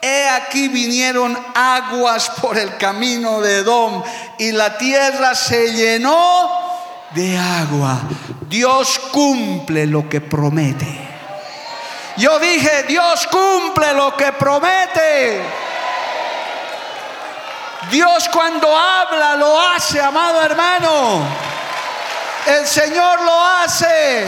[0.00, 4.02] he aquí vinieron aguas por el camino de Edom
[4.38, 6.50] y la tierra se llenó
[7.14, 8.00] de agua.
[8.48, 11.08] Dios cumple lo que promete.
[12.16, 15.42] Yo dije, Dios cumple lo que promete.
[17.90, 21.22] Dios cuando habla lo hace, amado hermano.
[22.46, 24.26] El Señor lo hace.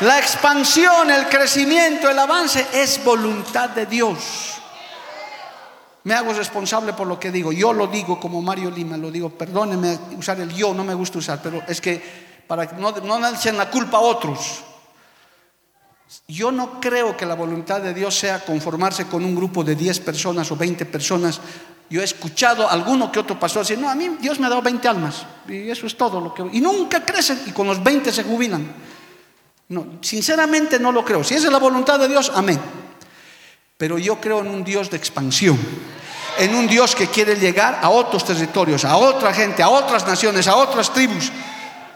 [0.00, 4.59] La expansión, el crecimiento, el avance es voluntad de Dios.
[6.04, 7.52] Me hago responsable por lo que digo.
[7.52, 11.18] Yo lo digo como Mario Lima, lo digo, perdónenme usar el yo, no me gusta
[11.18, 14.62] usar, pero es que para que no, no echen la culpa a otros.
[16.26, 20.00] Yo no creo que la voluntad de Dios sea conformarse con un grupo de 10
[20.00, 21.40] personas o 20 personas.
[21.88, 24.48] Yo he escuchado a alguno que otro pastor decir, no, a mí Dios me ha
[24.48, 26.44] dado 20 almas y eso es todo lo que...
[26.52, 28.66] Y nunca crecen y con los 20 se jubilan.
[29.68, 31.22] No, sinceramente no lo creo.
[31.22, 32.58] Si esa es la voluntad de Dios, amén.
[33.80, 35.58] Pero yo creo en un Dios de expansión,
[36.36, 40.46] en un Dios que quiere llegar a otros territorios, a otra gente, a otras naciones,
[40.48, 41.32] a otras tribus,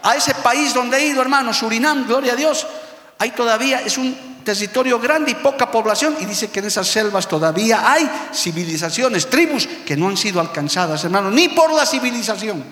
[0.01, 2.65] a ese país donde he ido, hermano, Surinam, gloria a Dios.
[3.19, 7.27] Hay todavía, es un territorio grande y poca población y dice que en esas selvas
[7.27, 12.63] todavía hay civilizaciones, tribus que no han sido alcanzadas, hermano, ni por la civilización.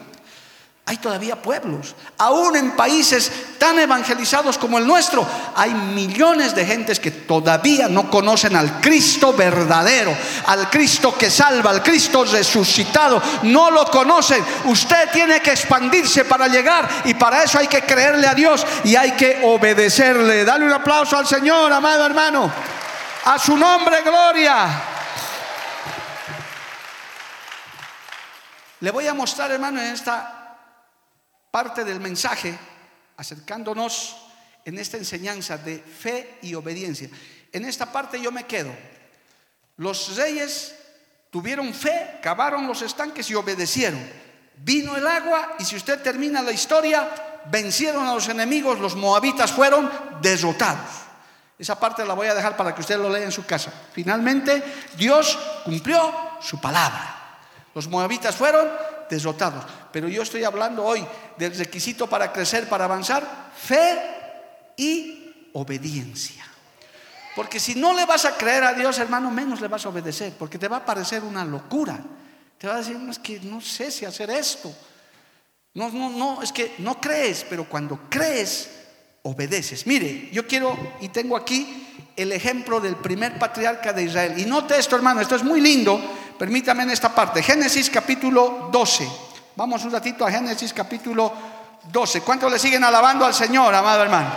[0.85, 6.99] Hay todavía pueblos, aún en países tan evangelizados como el nuestro, hay millones de gentes
[6.99, 10.13] que todavía no conocen al Cristo verdadero,
[10.47, 14.43] al Cristo que salva, al Cristo resucitado, no lo conocen.
[14.65, 18.97] Usted tiene que expandirse para llegar y para eso hay que creerle a Dios y
[18.97, 20.43] hay que obedecerle.
[20.43, 22.51] Dale un aplauso al Señor, amado hermano.
[23.23, 24.67] A su nombre, gloria.
[28.81, 30.42] Le voy a mostrar, hermano, en esta
[31.53, 32.57] parte del mensaje,
[33.15, 34.17] acercándonos
[34.65, 37.07] en esta enseñanza de fe y obediencia.
[37.51, 38.75] En esta parte yo me quedo.
[39.77, 40.73] Los reyes
[41.29, 44.03] tuvieron fe, cavaron los estanques y obedecieron.
[44.57, 47.07] Vino el agua y si usted termina la historia,
[47.51, 49.91] vencieron a los enemigos, los moabitas fueron
[50.23, 50.89] derrotados.
[51.59, 53.71] Esa parte la voy a dejar para que usted lo lea en su casa.
[53.93, 54.63] Finalmente,
[54.97, 56.11] Dios cumplió
[56.41, 57.19] su palabra.
[57.75, 58.67] Los moabitas fueron
[59.09, 59.65] derrotados.
[59.91, 61.05] Pero yo estoy hablando hoy
[61.37, 63.99] del requisito para crecer, para avanzar, fe
[64.77, 66.45] y obediencia.
[67.35, 70.33] Porque si no le vas a creer a Dios, hermano, menos le vas a obedecer,
[70.37, 71.99] porque te va a parecer una locura.
[72.57, 74.73] Te va a decir, no, es que no sé si hacer esto.
[75.73, 78.69] No, no, no, es que no crees, pero cuando crees,
[79.23, 79.87] obedeces.
[79.87, 84.37] Mire, yo quiero, y tengo aquí el ejemplo del primer patriarca de Israel.
[84.37, 85.99] Y note esto, hermano, esto es muy lindo.
[86.37, 87.41] Permítame en esta parte.
[87.41, 89.07] Génesis capítulo 12.
[89.55, 91.31] Vamos un ratito a Génesis capítulo
[91.91, 92.21] 12.
[92.21, 94.29] ¿Cuántos le siguen alabando al Señor, amado hermano?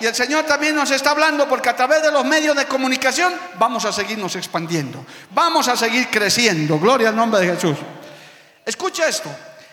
[0.00, 3.32] Y el Señor también nos está hablando porque a través de los medios de comunicación
[3.58, 5.04] vamos a seguirnos expandiendo.
[5.30, 6.78] Vamos a seguir creciendo.
[6.78, 7.76] Gloria al nombre de Jesús.
[8.64, 9.30] Escucha esto.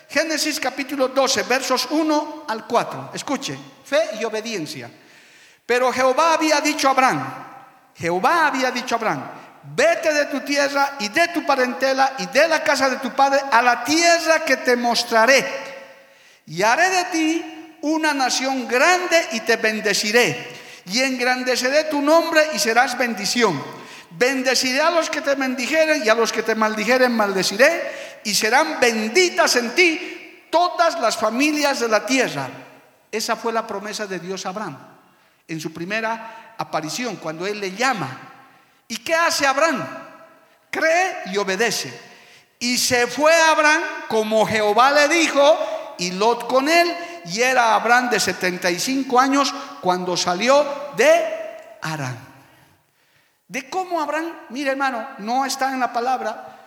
[0.10, 3.12] Génesis capítulo 12, versos 1 al 4.
[3.14, 3.58] Escuche.
[3.86, 4.90] Fe y obediencia.
[5.66, 7.26] Pero Jehová había dicho a Abraham,
[7.96, 9.24] Jehová había dicho a Abraham,
[9.76, 13.42] vete de tu tierra y de tu parentela y de la casa de tu padre
[13.52, 15.46] a la tierra que te mostraré.
[16.46, 20.56] Y haré de ti una nación grande y te bendeciré.
[20.86, 23.62] Y engrandeceré tu nombre y serás bendición.
[24.12, 28.22] Bendeciré a los que te bendijeren y a los que te maldijeren maldeciré.
[28.24, 32.48] Y serán benditas en ti todas las familias de la tierra.
[33.12, 34.78] Esa fue la promesa de Dios a Abraham.
[35.50, 38.37] en su primera aparición, cuando Él le llama.
[38.88, 39.86] ¿Y qué hace Abraham?
[40.70, 42.08] Cree y obedece.
[42.60, 48.10] Y se fue Abraham como Jehová le dijo, y Lot con él, y era Abraham
[48.10, 50.66] de 75 años cuando salió
[50.96, 51.26] de
[51.82, 52.18] Arán.
[53.48, 56.58] De cómo Abraham, mire hermano, no está en la palabra,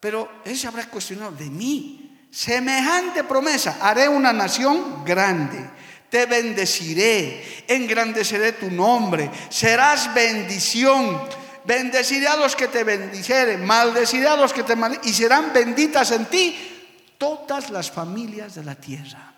[0.00, 2.28] pero él se habrá cuestionado de mí.
[2.30, 5.70] Semejante promesa, haré una nación grande,
[6.10, 11.37] te bendeciré, engrandeceré tu nombre, serás bendición.
[11.68, 16.10] Bendeciré a los que te bendijeren, maldeciré a los que te maldicen, y serán benditas
[16.12, 19.34] en ti todas las familias de la tierra.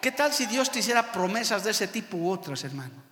[0.00, 3.04] ¿Qué tal si Dios te hiciera promesas de ese tipo u otras, hermano?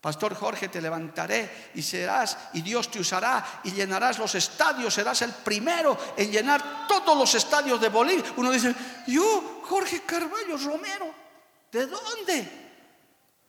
[0.00, 5.22] Pastor Jorge, te levantaré y serás, y Dios te usará y llenarás los estadios, serás
[5.22, 8.34] el primero en llenar todos los estadios de Bolivia.
[8.36, 8.72] Uno dice,
[9.08, 11.12] yo, Jorge Carballo Romero,
[11.72, 12.65] ¿de dónde?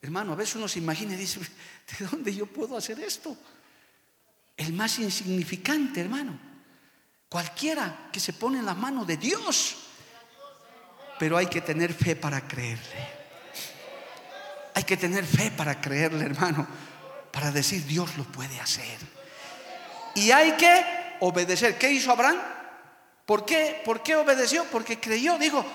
[0.02, 1.40] Hermano, a veces uno se imagina y dice,
[2.00, 3.36] ¿de dónde yo puedo hacer esto?
[4.56, 6.40] El más insignificante, hermano.
[7.30, 9.76] Cualquiera que se pone en la mano de Dios.
[11.20, 13.18] Pero hay que tener fe para creerle.
[14.76, 16.68] Hay que tener fe para creerle, hermano,
[17.32, 19.00] para decir Dios lo puede hacer.
[20.16, 20.86] Y hay que
[21.20, 21.78] obedecer.
[21.78, 22.38] ¿Qué hizo Abraham?
[23.26, 23.82] ¿Por qué?
[23.84, 24.64] ¿Por qué obedeció?
[24.66, 25.66] Porque creyó, dijo,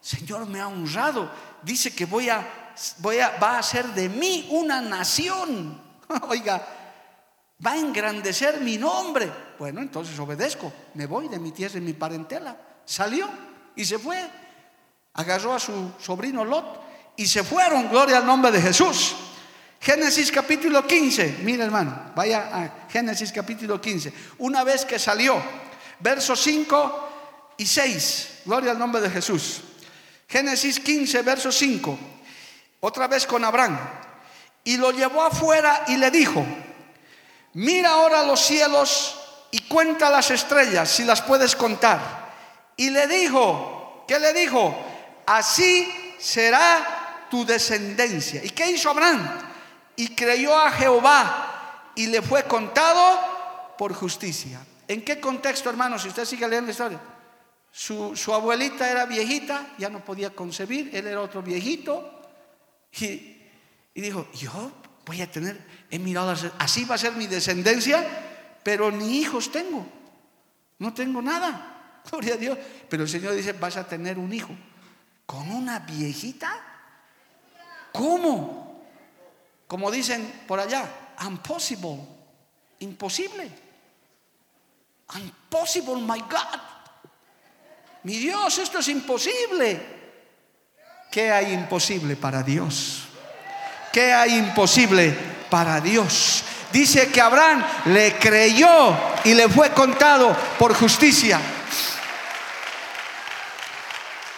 [0.00, 1.30] Señor me ha honrado.
[1.62, 2.46] Dice que voy a,
[2.98, 5.80] voy a, va a hacer de mí una nación.
[6.28, 6.66] Oiga,
[7.64, 9.30] va a engrandecer mi nombre.
[9.58, 10.72] Bueno, entonces obedezco.
[10.94, 12.56] Me voy de mi tierra y mi parentela.
[12.84, 13.28] Salió
[13.76, 14.18] y se fue.
[15.14, 16.82] Agarró a su sobrino Lot
[17.16, 19.14] y se fueron, gloria al nombre de Jesús.
[19.80, 24.12] Génesis capítulo 15, mira hermano, vaya a Génesis capítulo 15.
[24.38, 25.42] Una vez que salió,
[25.98, 27.08] versos 5
[27.58, 29.60] y 6, gloria al nombre de Jesús.
[30.28, 31.98] Génesis 15, verso 5,
[32.82, 33.78] otra vez con Abraham.
[34.64, 36.44] Y lo llevó afuera y le dijo,
[37.54, 39.18] mira ahora los cielos
[39.50, 42.00] y cuenta las estrellas si las puedes contar.
[42.76, 44.76] Y le dijo, ¿qué le dijo?
[45.26, 48.44] Así será tu descendencia.
[48.44, 49.28] ¿Y qué hizo Abraham?
[49.96, 53.20] Y creyó a Jehová y le fue contado
[53.78, 54.60] por justicia.
[54.88, 55.98] ¿En qué contexto, hermano?
[55.98, 57.00] Si usted sigue leyendo la historia.
[57.70, 62.21] Su, abuelita era viejita, ya no podía concebir, él era otro viejito.
[63.00, 63.38] Y,
[63.94, 64.72] dijo, yo
[65.06, 69.86] voy a tener, he mirado, así va a ser mi descendencia, pero ni hijos tengo.
[70.78, 72.00] No tengo nada.
[72.10, 72.58] Gloria a Dios.
[72.88, 74.54] Pero el Señor dice, vas a tener un hijo.
[75.26, 76.60] ¿Con una viejita?
[77.92, 78.82] ¿Cómo?
[79.66, 81.98] Como dicen por allá, impossible,
[82.80, 83.50] imposible.
[85.14, 86.60] Impossible, my God.
[88.02, 90.01] Mi Dios, esto es imposible.
[91.12, 93.02] ¿Qué hay imposible para Dios?
[93.92, 95.14] ¿Qué hay imposible
[95.50, 96.42] para Dios?
[96.72, 101.38] Dice que Abraham le creyó y le fue contado por justicia.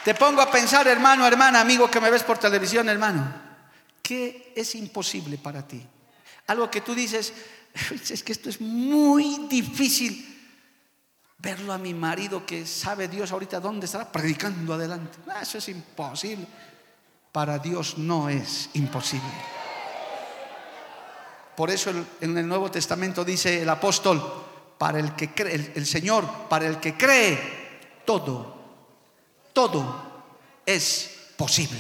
[0.05, 3.33] Te pongo a pensar, hermano, hermana, amigo que me ves por televisión, hermano.
[4.03, 5.81] ¿Qué es imposible para ti?
[6.49, 7.33] Algo que tú dices,
[8.11, 10.34] es que esto es muy difícil.
[11.45, 15.19] Verlo a mi marido que sabe Dios ahorita dónde estará predicando adelante.
[15.29, 16.47] Ah, eso es imposible.
[17.31, 19.29] Para Dios no es imposible.
[21.55, 21.91] Por eso
[22.23, 24.23] en el Nuevo Testamento dice el apóstol,
[24.79, 28.57] para el que cree, el, el Señor, para el que cree, todo,
[29.53, 30.25] todo
[30.65, 31.79] es posible.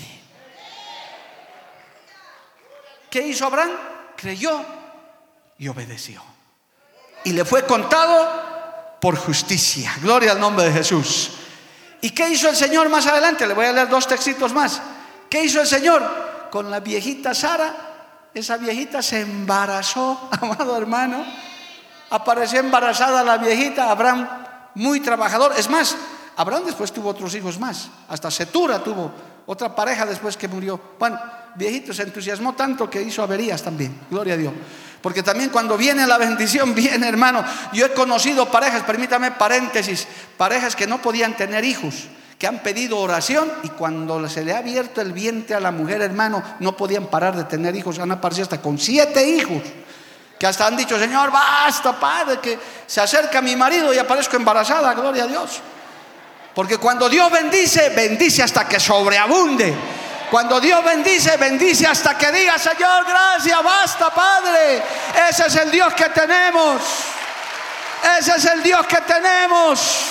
[3.10, 3.70] ¿Qué hizo Abraham?
[4.14, 4.62] Creyó
[5.56, 6.22] y obedeció.
[7.24, 8.43] Y le fue contado
[9.04, 9.92] por justicia.
[10.00, 11.30] Gloria al nombre de Jesús.
[12.00, 13.46] ¿Y qué hizo el Señor más adelante?
[13.46, 14.80] Le voy a leer dos textitos más.
[15.28, 16.48] ¿Qué hizo el Señor?
[16.50, 21.22] Con la viejita Sara, esa viejita se embarazó, amado hermano.
[22.08, 24.26] Apareció embarazada la viejita, Abraham
[24.76, 25.52] muy trabajador.
[25.54, 25.94] Es más,
[26.36, 27.90] Abraham después tuvo otros hijos más.
[28.08, 29.12] Hasta Setura tuvo
[29.44, 30.80] otra pareja después que murió.
[30.98, 31.20] Bueno,
[31.56, 34.00] viejito se entusiasmó tanto que hizo averías también.
[34.10, 34.54] Gloria a Dios.
[35.04, 37.44] Porque también cuando viene la bendición, viene hermano.
[37.74, 40.06] Yo he conocido parejas, permítame paréntesis,
[40.38, 42.06] parejas que no podían tener hijos,
[42.38, 46.00] que han pedido oración y cuando se le ha abierto el vientre a la mujer,
[46.00, 47.98] hermano, no podían parar de tener hijos.
[47.98, 49.60] Han aparecido hasta con siete hijos.
[50.38, 54.94] Que hasta han dicho, Señor, basta, Padre, que se acerca mi marido y aparezco embarazada,
[54.94, 55.60] gloria a Dios.
[56.54, 59.74] Porque cuando Dios bendice, bendice hasta que sobreabunde.
[60.34, 64.82] Cuando Dios bendice, bendice hasta que diga, Señor, gracias, basta, Padre.
[65.30, 66.82] Ese es el Dios que tenemos.
[68.18, 70.06] Ese es el Dios que tenemos.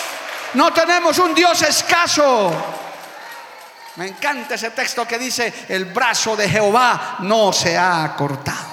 [0.54, 2.54] No tenemos un Dios escaso.
[3.98, 8.72] Me encanta ese texto que dice, el brazo de Jehová no se ha cortado.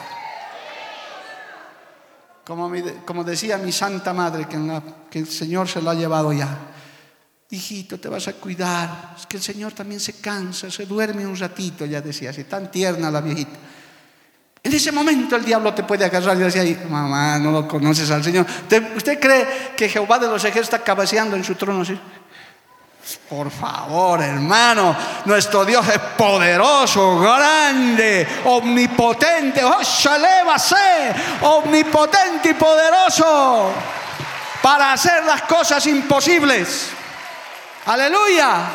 [2.44, 2.70] Como,
[3.04, 6.46] como decía mi santa madre, que, que el Señor se lo ha llevado ya.
[7.52, 9.14] Hijito, te vas a cuidar.
[9.18, 12.70] Es que el Señor también se cansa, se duerme un ratito, ya decía así, tan
[12.70, 13.58] tierna la viejita.
[14.62, 18.22] En ese momento el diablo te puede agarrar y decir, mamá, no lo conoces al
[18.22, 18.46] Señor.
[18.94, 21.98] ¿Usted cree que Jehová de los ejércitos está cabeceando en su trono así?
[23.28, 24.94] Por favor, hermano,
[25.24, 29.80] nuestro Dios es poderoso, grande, omnipotente, oh,
[31.42, 33.72] omnipotente y poderoso
[34.62, 36.90] para hacer las cosas imposibles.
[37.86, 38.68] Aleluya.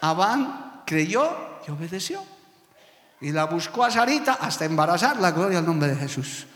[0.00, 2.24] Abán creyó y obedeció.
[3.20, 6.46] Y la buscó a Sarita hasta embarazarla, gloria al nombre de Jesús.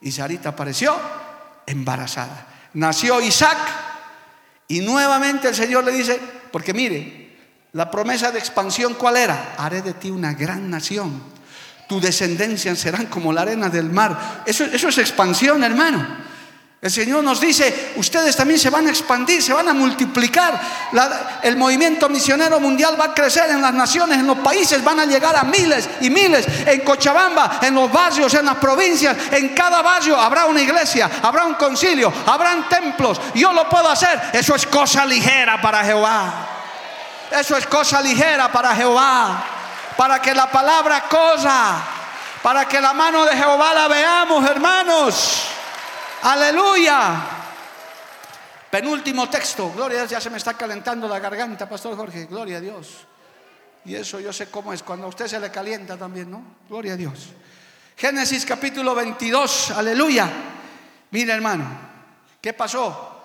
[0.00, 0.96] Y Sarita apareció
[1.66, 2.46] embarazada.
[2.74, 3.58] Nació Isaac
[4.68, 6.20] y nuevamente el Señor le dice,
[6.52, 7.38] porque mire,
[7.72, 9.54] la promesa de expansión, ¿cuál era?
[9.56, 11.22] Haré de ti una gran nación.
[11.88, 14.42] Tu descendencia serán como la arena del mar.
[14.46, 16.29] Eso, eso es expansión, hermano.
[16.82, 20.58] El Señor nos dice, ustedes también se van a expandir, se van a multiplicar.
[21.42, 25.04] el movimiento misionero mundial va a crecer en las naciones, en los países, van a
[25.04, 26.46] llegar a miles y miles.
[26.66, 31.44] En Cochabamba, en los barrios, en las provincias, en cada barrio habrá una iglesia, habrá
[31.44, 33.20] un concilio, habrán templos.
[33.34, 34.18] Yo lo puedo hacer.
[34.32, 36.32] Eso es cosa ligera para Jehová.
[37.30, 39.44] Eso es cosa ligera para Jehová.
[39.98, 41.74] Para que la palabra cosa,
[42.42, 45.59] para que la mano de Jehová la veamos, hermanos.
[46.22, 47.22] Aleluya.
[48.70, 49.72] Penúltimo texto.
[49.72, 52.26] Gloria a Dios, ya se me está calentando la garganta, Pastor Jorge.
[52.26, 53.06] Gloria a Dios.
[53.84, 54.82] Y eso yo sé cómo es.
[54.82, 56.42] Cuando a usted se le calienta también, ¿no?
[56.68, 57.30] Gloria a Dios.
[57.96, 59.70] Génesis capítulo 22.
[59.70, 60.30] Aleluya.
[61.10, 61.90] Mira, hermano.
[62.40, 63.18] ¿Qué pasó?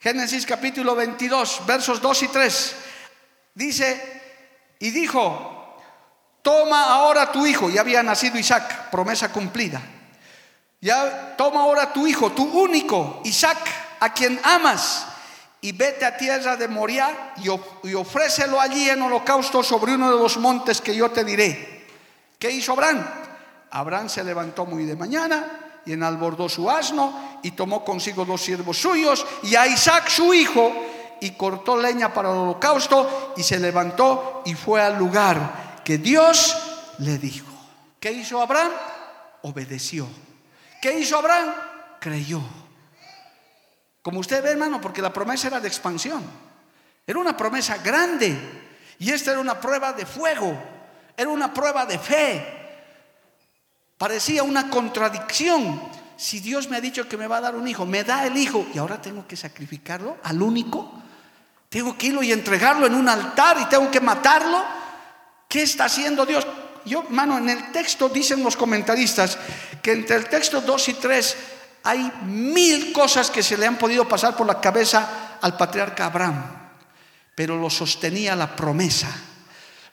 [0.00, 2.76] Génesis capítulo 22, versos 2 y 3.
[3.54, 4.22] Dice,
[4.78, 5.78] y dijo,
[6.42, 7.70] toma ahora tu hijo.
[7.70, 9.80] Y había nacido Isaac, promesa cumplida
[10.84, 13.56] ya toma ahora tu hijo, tu único, Isaac,
[14.00, 15.06] a quien amas,
[15.62, 20.36] y vete a tierra de Moria y, ofrécelo allí en holocausto sobre uno de los
[20.36, 21.86] montes que yo te diré.
[22.38, 23.02] ¿Qué hizo Abraham?
[23.70, 28.76] Abraham se levantó muy de mañana y enalbordó su asno y tomó consigo dos siervos
[28.76, 30.70] suyos y a Isaac su hijo
[31.18, 36.54] y cortó leña para el holocausto y se levantó y fue al lugar que Dios
[36.98, 37.46] le dijo.
[37.98, 38.72] ¿Qué hizo Abraham?
[39.40, 40.06] Obedeció.
[40.84, 41.54] ¿Qué hizo Abraham?
[41.98, 42.42] Creyó.
[44.02, 46.22] Como usted ve, hermano, porque la promesa era de expansión.
[47.06, 48.36] Era una promesa grande.
[48.98, 50.54] Y esta era una prueba de fuego.
[51.16, 52.46] Era una prueba de fe.
[53.96, 55.80] Parecía una contradicción.
[56.18, 58.36] Si Dios me ha dicho que me va a dar un hijo, me da el
[58.36, 60.92] hijo y ahora tengo que sacrificarlo al único.
[61.70, 64.62] Tengo que irlo y entregarlo en un altar y tengo que matarlo.
[65.48, 66.46] ¿Qué está haciendo Dios?
[66.84, 69.38] Yo, mano, en el texto dicen los comentaristas
[69.82, 71.36] que entre el texto 2 y 3
[71.84, 76.42] hay mil cosas que se le han podido pasar por la cabeza al patriarca Abraham,
[77.34, 79.08] pero lo sostenía la promesa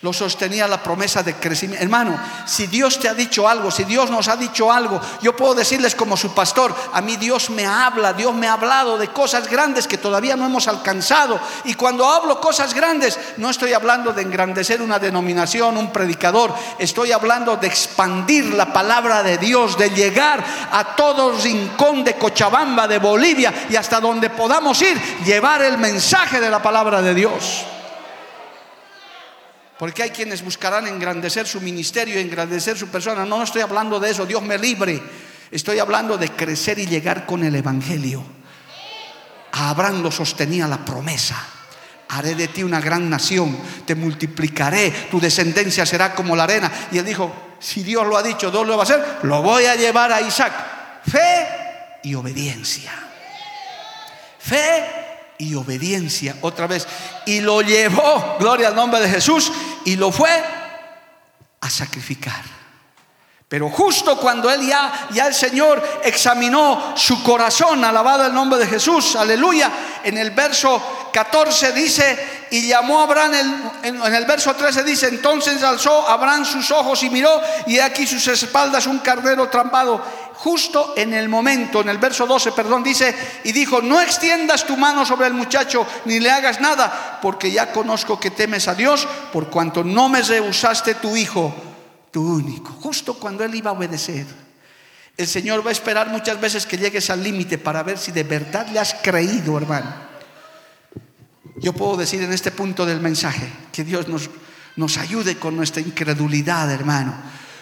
[0.01, 1.83] lo sostenía la promesa de crecimiento.
[1.83, 5.53] Hermano, si Dios te ha dicho algo, si Dios nos ha dicho algo, yo puedo
[5.53, 9.47] decirles como su pastor, a mí Dios me habla, Dios me ha hablado de cosas
[9.47, 11.39] grandes que todavía no hemos alcanzado.
[11.65, 17.11] Y cuando hablo cosas grandes, no estoy hablando de engrandecer una denominación, un predicador, estoy
[17.11, 22.97] hablando de expandir la palabra de Dios, de llegar a todo rincón de Cochabamba, de
[22.97, 27.65] Bolivia y hasta donde podamos ir, llevar el mensaje de la palabra de Dios.
[29.81, 33.25] Porque hay quienes buscarán engrandecer su ministerio, engrandecer su persona.
[33.25, 35.01] No, no estoy hablando de eso, Dios me libre.
[35.49, 38.23] Estoy hablando de crecer y llegar con el Evangelio.
[39.53, 41.35] A Abraham lo sostenía la promesa.
[42.09, 46.71] Haré de ti una gran nación, te multiplicaré, tu descendencia será como la arena.
[46.91, 49.65] Y él dijo, si Dios lo ha dicho, Dios lo va a hacer, lo voy
[49.65, 50.53] a llevar a Isaac.
[51.09, 51.47] Fe
[52.03, 52.91] y obediencia.
[54.37, 55.01] Fe
[55.41, 56.87] y obediencia otra vez.
[57.25, 59.51] Y lo llevó, gloria al nombre de Jesús,
[59.85, 60.43] y lo fue
[61.61, 62.61] a sacrificar.
[63.51, 68.65] Pero justo cuando él ya, ya el Señor examinó su corazón, alabado el nombre de
[68.65, 69.69] Jesús, aleluya,
[70.05, 73.33] en el verso 14 dice, y llamó a Abraham,
[73.83, 78.07] en, en, el verso 13 dice, entonces alzó Abraham sus ojos y miró, y aquí
[78.07, 80.01] sus espaldas un carnero trampado
[80.41, 84.75] justo en el momento, en el verso 12, perdón, dice, y dijo, no extiendas tu
[84.75, 89.07] mano sobre el muchacho, ni le hagas nada, porque ya conozco que temes a Dios,
[89.31, 91.53] por cuanto no me rehusaste tu hijo,
[92.09, 94.25] tu único, justo cuando él iba a obedecer.
[95.15, 98.23] El Señor va a esperar muchas veces que llegues al límite para ver si de
[98.23, 99.93] verdad le has creído, hermano.
[101.57, 104.27] Yo puedo decir en este punto del mensaje que Dios nos,
[104.75, 107.13] nos ayude con nuestra incredulidad, hermano.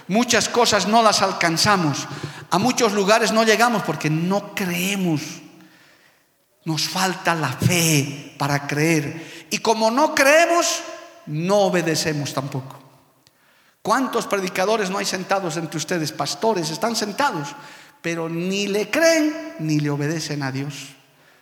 [0.07, 2.07] Muchas cosas no las alcanzamos.
[2.51, 5.21] A muchos lugares no llegamos porque no creemos.
[6.65, 9.47] Nos falta la fe para creer.
[9.49, 10.81] Y como no creemos,
[11.27, 12.79] no obedecemos tampoco.
[13.81, 16.11] ¿Cuántos predicadores no hay sentados entre ustedes?
[16.11, 17.49] Pastores están sentados,
[18.01, 20.95] pero ni le creen ni le obedecen a Dios.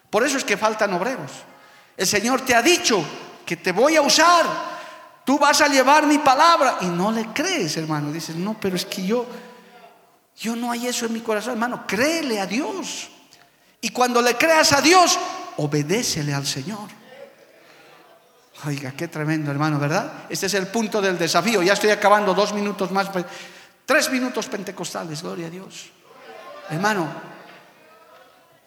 [0.10, 1.32] Por eso es que faltan obreros.
[1.96, 3.04] El Señor te ha dicho
[3.46, 4.46] que te voy a usar,
[5.26, 8.12] tú vas a llevar mi palabra y no le crees, hermano.
[8.12, 9.26] Dices, no, pero es que yo,
[10.40, 11.86] yo no hay eso en mi corazón, hermano.
[11.88, 13.10] Créele a Dios.
[13.82, 15.18] Y cuando le creas a Dios,
[15.58, 16.90] obedécele al Señor.
[18.66, 20.26] Oiga, qué tremendo, hermano, ¿verdad?
[20.30, 21.62] Este es el punto del desafío.
[21.62, 23.10] Ya estoy acabando dos minutos más.
[23.86, 25.90] Tres minutos pentecostales, gloria a Dios.
[26.70, 27.08] Hermano,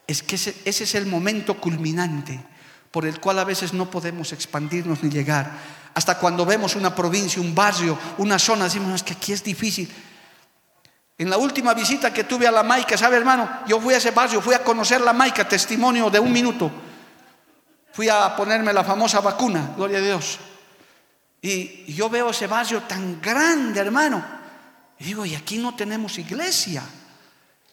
[0.07, 2.43] es que ese, ese es el momento culminante
[2.91, 5.51] por el cual a veces no podemos expandirnos ni llegar.
[5.95, 9.89] Hasta cuando vemos una provincia, un barrio, una zona, decimos, es que aquí es difícil.
[11.21, 13.47] En la última visita que tuve a la Maica, ¿sabe hermano?
[13.67, 16.71] Yo fui a ese barrio, fui a conocer la Maica, testimonio de un minuto.
[17.93, 20.39] Fui a ponerme la famosa vacuna, gloria a Dios.
[21.43, 24.25] Y yo veo ese barrio tan grande, hermano.
[24.99, 26.83] Y digo, y aquí no tenemos iglesia.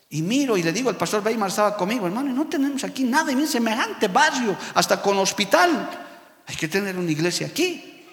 [0.09, 3.05] Y miro y le digo, el pastor Weimar estaba conmigo, hermano, y no tenemos aquí
[3.05, 5.89] nada, y mira, semejante barrio, hasta con hospital.
[6.47, 8.03] Hay que tener una iglesia aquí.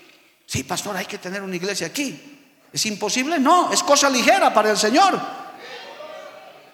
[0.47, 2.34] Sí, pastor, hay que tener una iglesia aquí.
[2.75, 3.39] ¿Es imposible?
[3.39, 5.17] No, es cosa ligera para el Señor.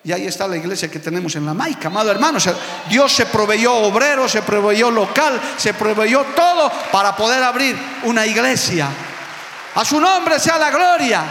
[0.03, 2.39] Y ahí está la iglesia que tenemos en la Maica, amado hermano.
[2.89, 8.89] Dios se proveyó obrero, se proveyó local, se proveyó todo para poder abrir una iglesia.
[9.75, 11.23] A su nombre sea la gloria.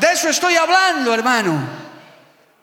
[0.00, 1.86] De eso estoy hablando, hermano.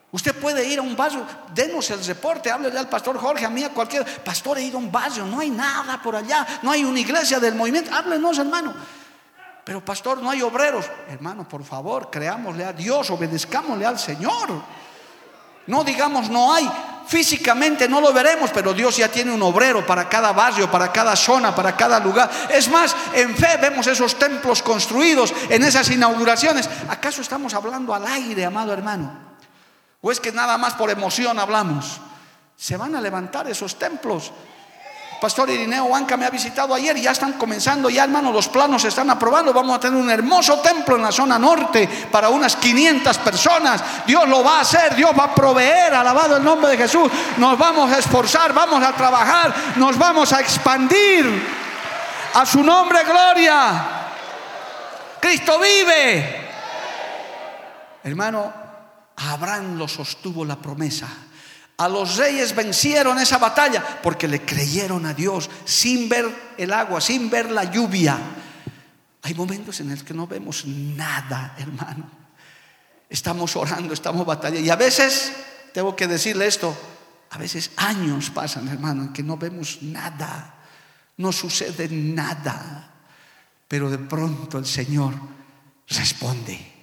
[0.10, 3.64] Usted puede ir a un barrio, denos el reporte, háblele al pastor Jorge, a mí,
[3.64, 6.84] a cualquier pastor, he ido a un barrio, no hay nada por allá, no hay
[6.84, 8.74] una iglesia del movimiento, háblenos, hermano.
[9.64, 10.86] Pero pastor, no hay obreros.
[11.08, 14.50] Hermano, por favor, creámosle a Dios, obedezcámosle al Señor.
[15.66, 16.70] No digamos no hay,
[17.08, 21.16] físicamente no lo veremos, pero Dios ya tiene un obrero para cada barrio, para cada
[21.16, 22.30] zona, para cada lugar.
[22.50, 26.70] Es más, en fe vemos esos templos construidos en esas inauguraciones.
[26.90, 29.18] ¿Acaso estamos hablando al aire, amado hermano?
[30.02, 32.02] ¿O es que nada más por emoción hablamos?
[32.58, 34.34] Se van a levantar esos templos.
[35.24, 38.90] Pastor Irineo Huanca me ha visitado ayer ya están comenzando, ya hermano, los planos se
[38.90, 39.54] están aprobando.
[39.54, 43.82] Vamos a tener un hermoso templo en la zona norte para unas 500 personas.
[44.06, 47.10] Dios lo va a hacer, Dios va a proveer, alabado el nombre de Jesús.
[47.38, 51.26] Nos vamos a esforzar, vamos a trabajar, nos vamos a expandir.
[52.34, 53.86] A su nombre, gloria.
[55.22, 56.50] Cristo vive.
[58.04, 58.52] Hermano,
[59.16, 61.08] Abraham lo sostuvo la promesa.
[61.78, 67.02] A los reyes vencieron esa batalla porque le creyeron a Dios sin ver el agua,
[67.02, 68.18] sin ver la lluvia.
[69.24, 72.10] Hay momentos en los que no vemos nada, hermano.
[73.10, 74.66] Estamos orando, estamos batallando.
[74.66, 75.34] Y a veces,
[75.74, 76.76] tengo que decirle esto,
[77.30, 80.56] a veces años pasan, hermano, en que no vemos nada.
[81.18, 82.92] No sucede nada.
[83.68, 85.14] Pero de pronto el Señor
[85.88, 86.74] responde.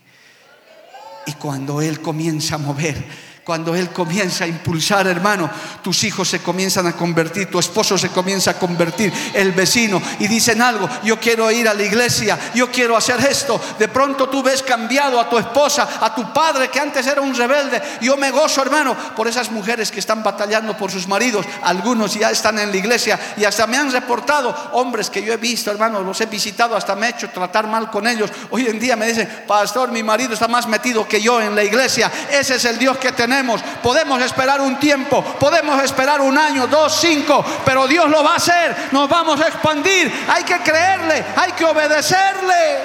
[1.26, 5.50] Y cuando Él comienza a mover, cuando Él comienza a impulsar, hermano,
[5.82, 10.28] tus hijos se comienzan a convertir, tu esposo se comienza a convertir, el vecino, y
[10.28, 13.60] dicen algo, yo quiero ir a la iglesia, yo quiero hacer esto.
[13.76, 17.34] De pronto tú ves cambiado a tu esposa, a tu padre que antes era un
[17.34, 17.82] rebelde.
[18.00, 21.44] Yo me gozo, hermano, por esas mujeres que están batallando por sus maridos.
[21.64, 25.38] Algunos ya están en la iglesia y hasta me han reportado hombres que yo he
[25.38, 28.30] visto, hermano, los he visitado, hasta me he hecho tratar mal con ellos.
[28.50, 31.64] Hoy en día me dicen, pastor, mi marido está más metido que yo en la
[31.64, 32.12] iglesia.
[32.30, 33.39] Ese es el Dios que tenemos
[33.82, 38.36] podemos esperar un tiempo, podemos esperar un año, dos, cinco, pero Dios lo va a
[38.36, 42.78] hacer, nos vamos a expandir, hay que creerle, hay que obedecerle.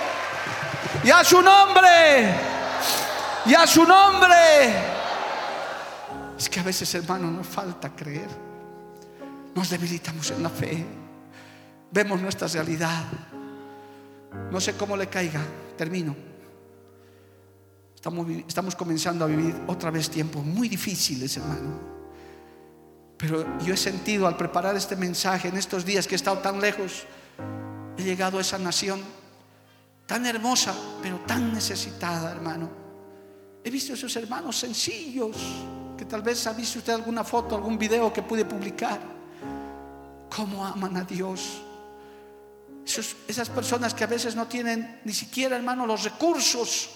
[1.04, 2.34] Y a su nombre,
[3.46, 4.74] y a su nombre.
[6.38, 8.28] Es que a veces, hermano, nos falta creer.
[9.54, 10.86] Nos debilitamos en la fe.
[11.92, 13.04] Vemos nuestra realidad.
[14.52, 15.42] No sé cómo le caiga.
[15.78, 16.35] Termino.
[18.06, 21.80] Estamos, comenzando a vivir otra vez tiempos muy difíciles, hermano.
[23.18, 26.62] Pero yo he sentido al preparar este mensaje en estos días que he estado tan
[26.62, 27.08] lejos,
[27.98, 29.02] he llegado a esa nación
[30.06, 32.70] tan hermosa, pero tan necesitada, hermano.
[33.64, 35.36] He visto a esos hermanos sencillos,
[35.98, 39.00] que tal vez ha visto usted alguna foto, algún video que pude publicar.
[40.30, 41.60] Cómo aman a Dios.
[42.86, 46.92] esas personas que a veces no tienen ni siquiera, hermano, los recursos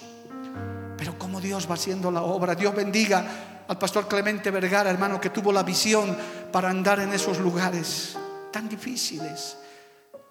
[1.39, 3.25] Dios va haciendo la obra, Dios bendiga
[3.67, 6.17] al pastor Clemente Vergara, hermano, que tuvo la visión
[6.51, 8.17] para andar en esos lugares.
[8.51, 9.57] tan difíciles.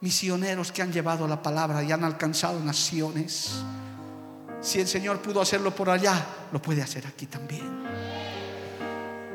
[0.01, 3.63] Misioneros que han llevado la palabra y han alcanzado naciones.
[4.61, 6.21] Si el Señor pudo hacerlo por allá,
[6.53, 7.85] lo puede hacer aquí también.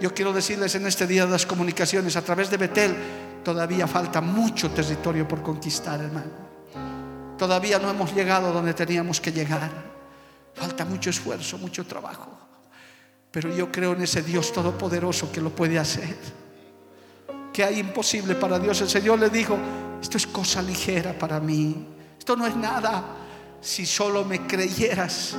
[0.01, 2.93] Yo quiero decirles en este día de las comunicaciones, a través de Betel,
[3.41, 6.43] todavía falta mucho territorio por conquistar, hermano.
[7.37, 9.92] Todavía no hemos llegado donde teníamos que llegar.
[10.55, 12.29] Falta mucho esfuerzo, mucho trabajo.
[13.31, 16.15] Pero yo creo en ese Dios todopoderoso que lo puede hacer.
[17.51, 18.79] Que hay imposible para Dios.
[18.81, 19.57] El Señor le dijo,
[20.01, 21.87] esto es cosa ligera para mí.
[22.17, 23.03] Esto no es nada.
[23.59, 25.35] Si solo me creyeras,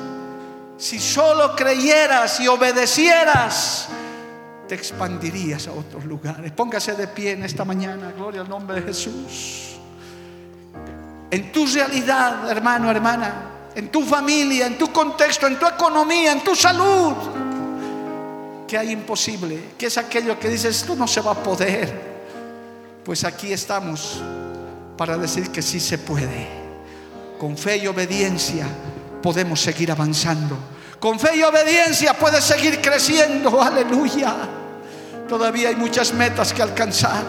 [0.77, 3.89] si solo creyeras y obedecieras,
[4.67, 6.51] te expandirías a otros lugares.
[6.53, 8.13] Póngase de pie en esta mañana.
[8.13, 9.77] Gloria al nombre de Jesús.
[11.31, 16.41] En tu realidad, hermano, hermana, en tu familia, en tu contexto, en tu economía, en
[16.43, 17.13] tu salud,
[18.67, 22.15] que hay imposible, que es aquello que dices, esto no se va a poder.
[23.05, 24.23] Pues aquí estamos
[24.97, 26.49] para decir que sí se puede.
[27.39, 28.67] Con fe y obediencia
[29.23, 30.57] podemos seguir avanzando.
[31.01, 33.61] Con fe y obediencia puedes seguir creciendo.
[33.63, 34.35] Aleluya.
[35.29, 37.25] Todavía hay muchas metas que alcanzar.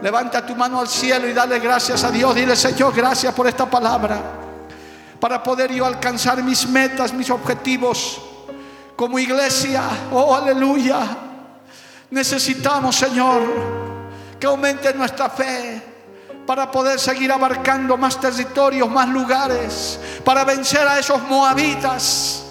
[0.00, 2.34] Levanta tu mano al cielo y dale gracias a Dios.
[2.34, 4.47] Dile, Señor, gracias por esta palabra.
[5.20, 8.20] Para poder yo alcanzar mis metas, mis objetivos
[8.94, 9.82] como iglesia.
[10.12, 10.98] Oh, aleluya.
[12.10, 13.42] Necesitamos, Señor,
[14.40, 15.82] que aumente nuestra fe
[16.46, 22.42] para poder seguir abarcando más territorios, más lugares, para vencer a esos moabitas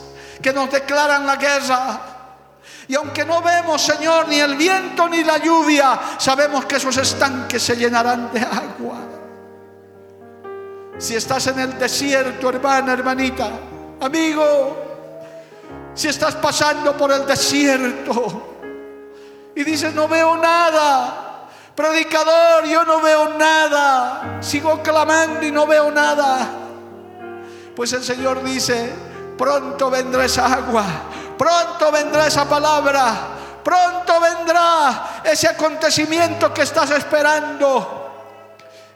[0.41, 2.01] que nos declaran la guerra.
[2.88, 7.61] Y aunque no vemos, Señor, ni el viento ni la lluvia, sabemos que esos estanques
[7.61, 8.76] se llenarán de agua.
[10.98, 13.52] Si estás en el desierto, hermana, hermanita,
[14.02, 14.88] amigo,
[15.93, 18.56] si estás pasando por el desierto
[19.56, 25.91] y dices, no veo nada, predicador, yo no veo nada, sigo clamando y no veo
[25.91, 26.50] nada,
[27.76, 28.91] pues el Señor dice,
[29.38, 30.84] pronto vendrá esa agua,
[31.38, 33.14] pronto vendrá esa palabra,
[33.64, 37.97] pronto vendrá ese acontecimiento que estás esperando.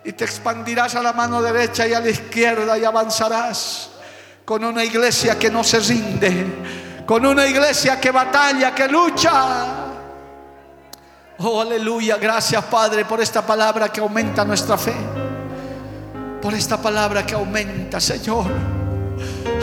[0.03, 3.89] Y te expandirás a la mano derecha y a la izquierda y avanzarás
[4.45, 9.87] con una iglesia que no se rinde, con una iglesia que batalla, que lucha.
[11.37, 14.93] Oh, aleluya, gracias Padre por esta palabra que aumenta nuestra fe,
[16.41, 18.47] por esta palabra que aumenta, Señor.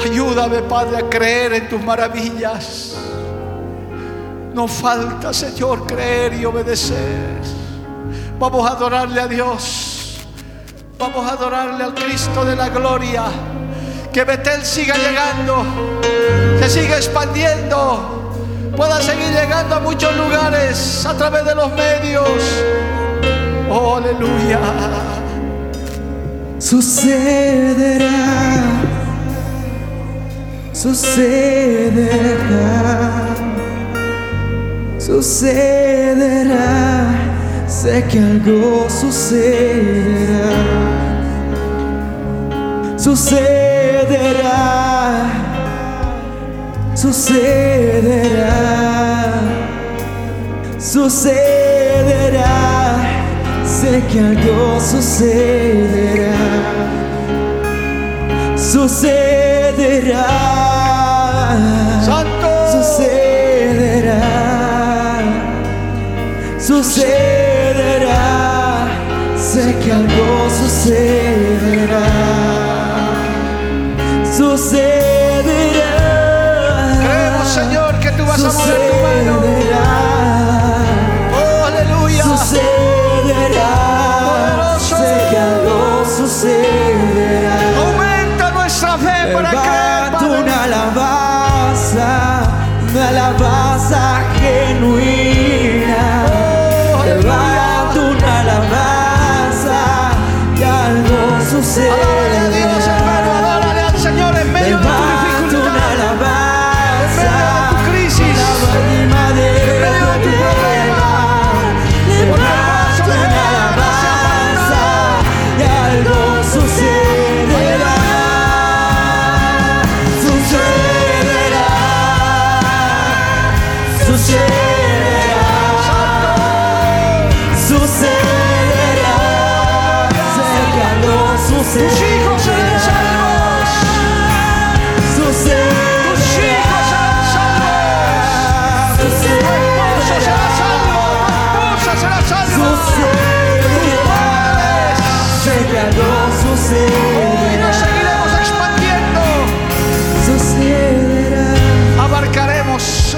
[0.05, 2.95] Ayúdame, Padre, a creer en tus maravillas.
[4.55, 7.39] No falta, Señor, creer y obedecer.
[8.39, 9.98] Vamos a adorarle a Dios.
[10.99, 13.27] Vamos a adorarle al Cristo de la gloria.
[14.13, 15.65] Que Betel siga llegando,
[16.59, 18.33] que siga expandiendo,
[18.77, 22.29] pueda seguir llegando a muchos lugares a través de los medios.
[23.71, 24.59] Oh, aleluya.
[26.59, 28.11] Sucederá,
[30.73, 32.19] sucederá,
[34.99, 36.79] sucederá.
[37.69, 40.49] Sé que algo sucederá,
[43.09, 44.53] sucederá,
[46.95, 48.53] sucederá,
[50.79, 52.57] sucederá.
[53.65, 56.37] Sé que algo sucederá,
[58.57, 60.29] sucederá,
[62.05, 62.51] Santo.
[62.73, 64.21] sucederá,
[66.59, 68.29] sucederá.
[69.35, 71.48] Sé que algo sucederá,
[74.59, 75.08] sucederá.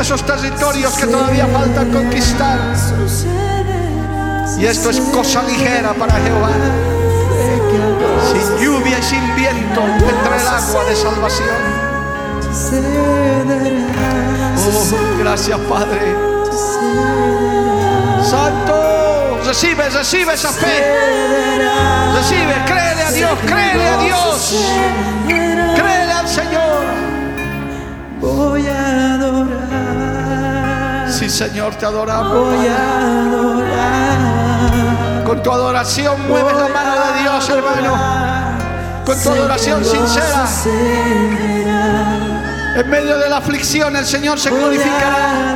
[0.00, 2.58] Esos territorios que todavía faltan conquistar.
[4.58, 6.50] Y esto es cosa ligera para Jehová.
[8.32, 11.48] Sin lluvia y sin viento vendrá el agua de salvación.
[14.72, 16.16] Oh, gracias Padre.
[18.22, 20.96] Santo, recibe, recibe esa fe.
[22.14, 24.54] Recibe, créele a Dios, créele a Dios.
[25.26, 26.70] Créele al Señor.
[31.30, 32.56] Señor, te adoramos.
[32.56, 34.18] voy a adorar.
[35.24, 37.96] Con tu adoración mueves la mano de Dios, hermano.
[39.06, 40.48] Con tu adoración sincera.
[42.76, 45.52] En medio de la aflicción el Señor se glorificará.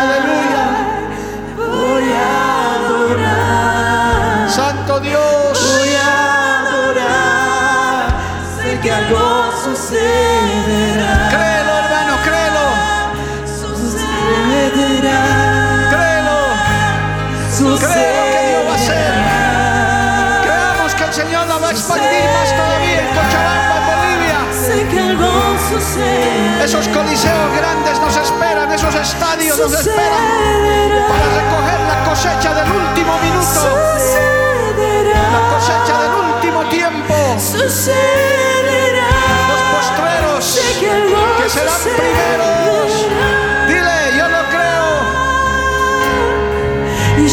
[0.00, 0.64] Aleluya.
[1.56, 5.22] Voy a adorar, Santo Dios.
[5.22, 8.16] voy a adorar.
[8.56, 11.49] Sé que algo sucederá,
[15.00, 16.40] Créelo.
[17.58, 19.12] Creo que Dios va a hacer.
[20.44, 24.38] Creamos que el Señor la va a expandir más todavía en Cochabamba, en Bolivia.
[26.64, 30.24] Esos coliseos grandes nos esperan, esos estadios nos esperan
[31.08, 33.62] para recoger la cosecha del último minuto,
[35.32, 39.08] la cosecha del último tiempo, Sucederá.
[39.48, 40.44] los postreros
[41.38, 43.39] que serán primeros.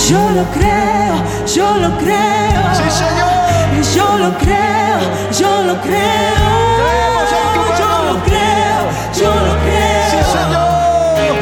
[0.10, 1.16] Yo lo creo,
[1.55, 2.62] yo lo creo.
[2.74, 3.28] Sí, Señor.
[3.78, 4.99] Y yo lo creo,
[5.38, 6.58] yo lo creo.
[7.78, 8.80] Yo lo creo,
[9.20, 10.10] yo lo creo.
[10.12, 10.68] Sí, Señor.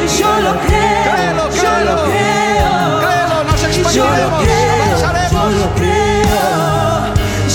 [0.04, 2.04] Y yo lo creo, Créelo, yo lo créelo.
[2.06, 3.00] creo.
[3.02, 5.54] Créelo, nos lo expandiremos, creo, yo avanzaremos.
[5.54, 6.26] lo creo.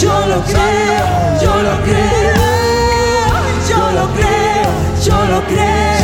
[0.01, 1.07] Yo lo creo,
[1.43, 2.41] yo lo creo.
[3.69, 4.69] Yo lo creo,
[5.05, 6.00] yo lo creo.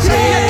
[0.00, 0.49] Recibe lo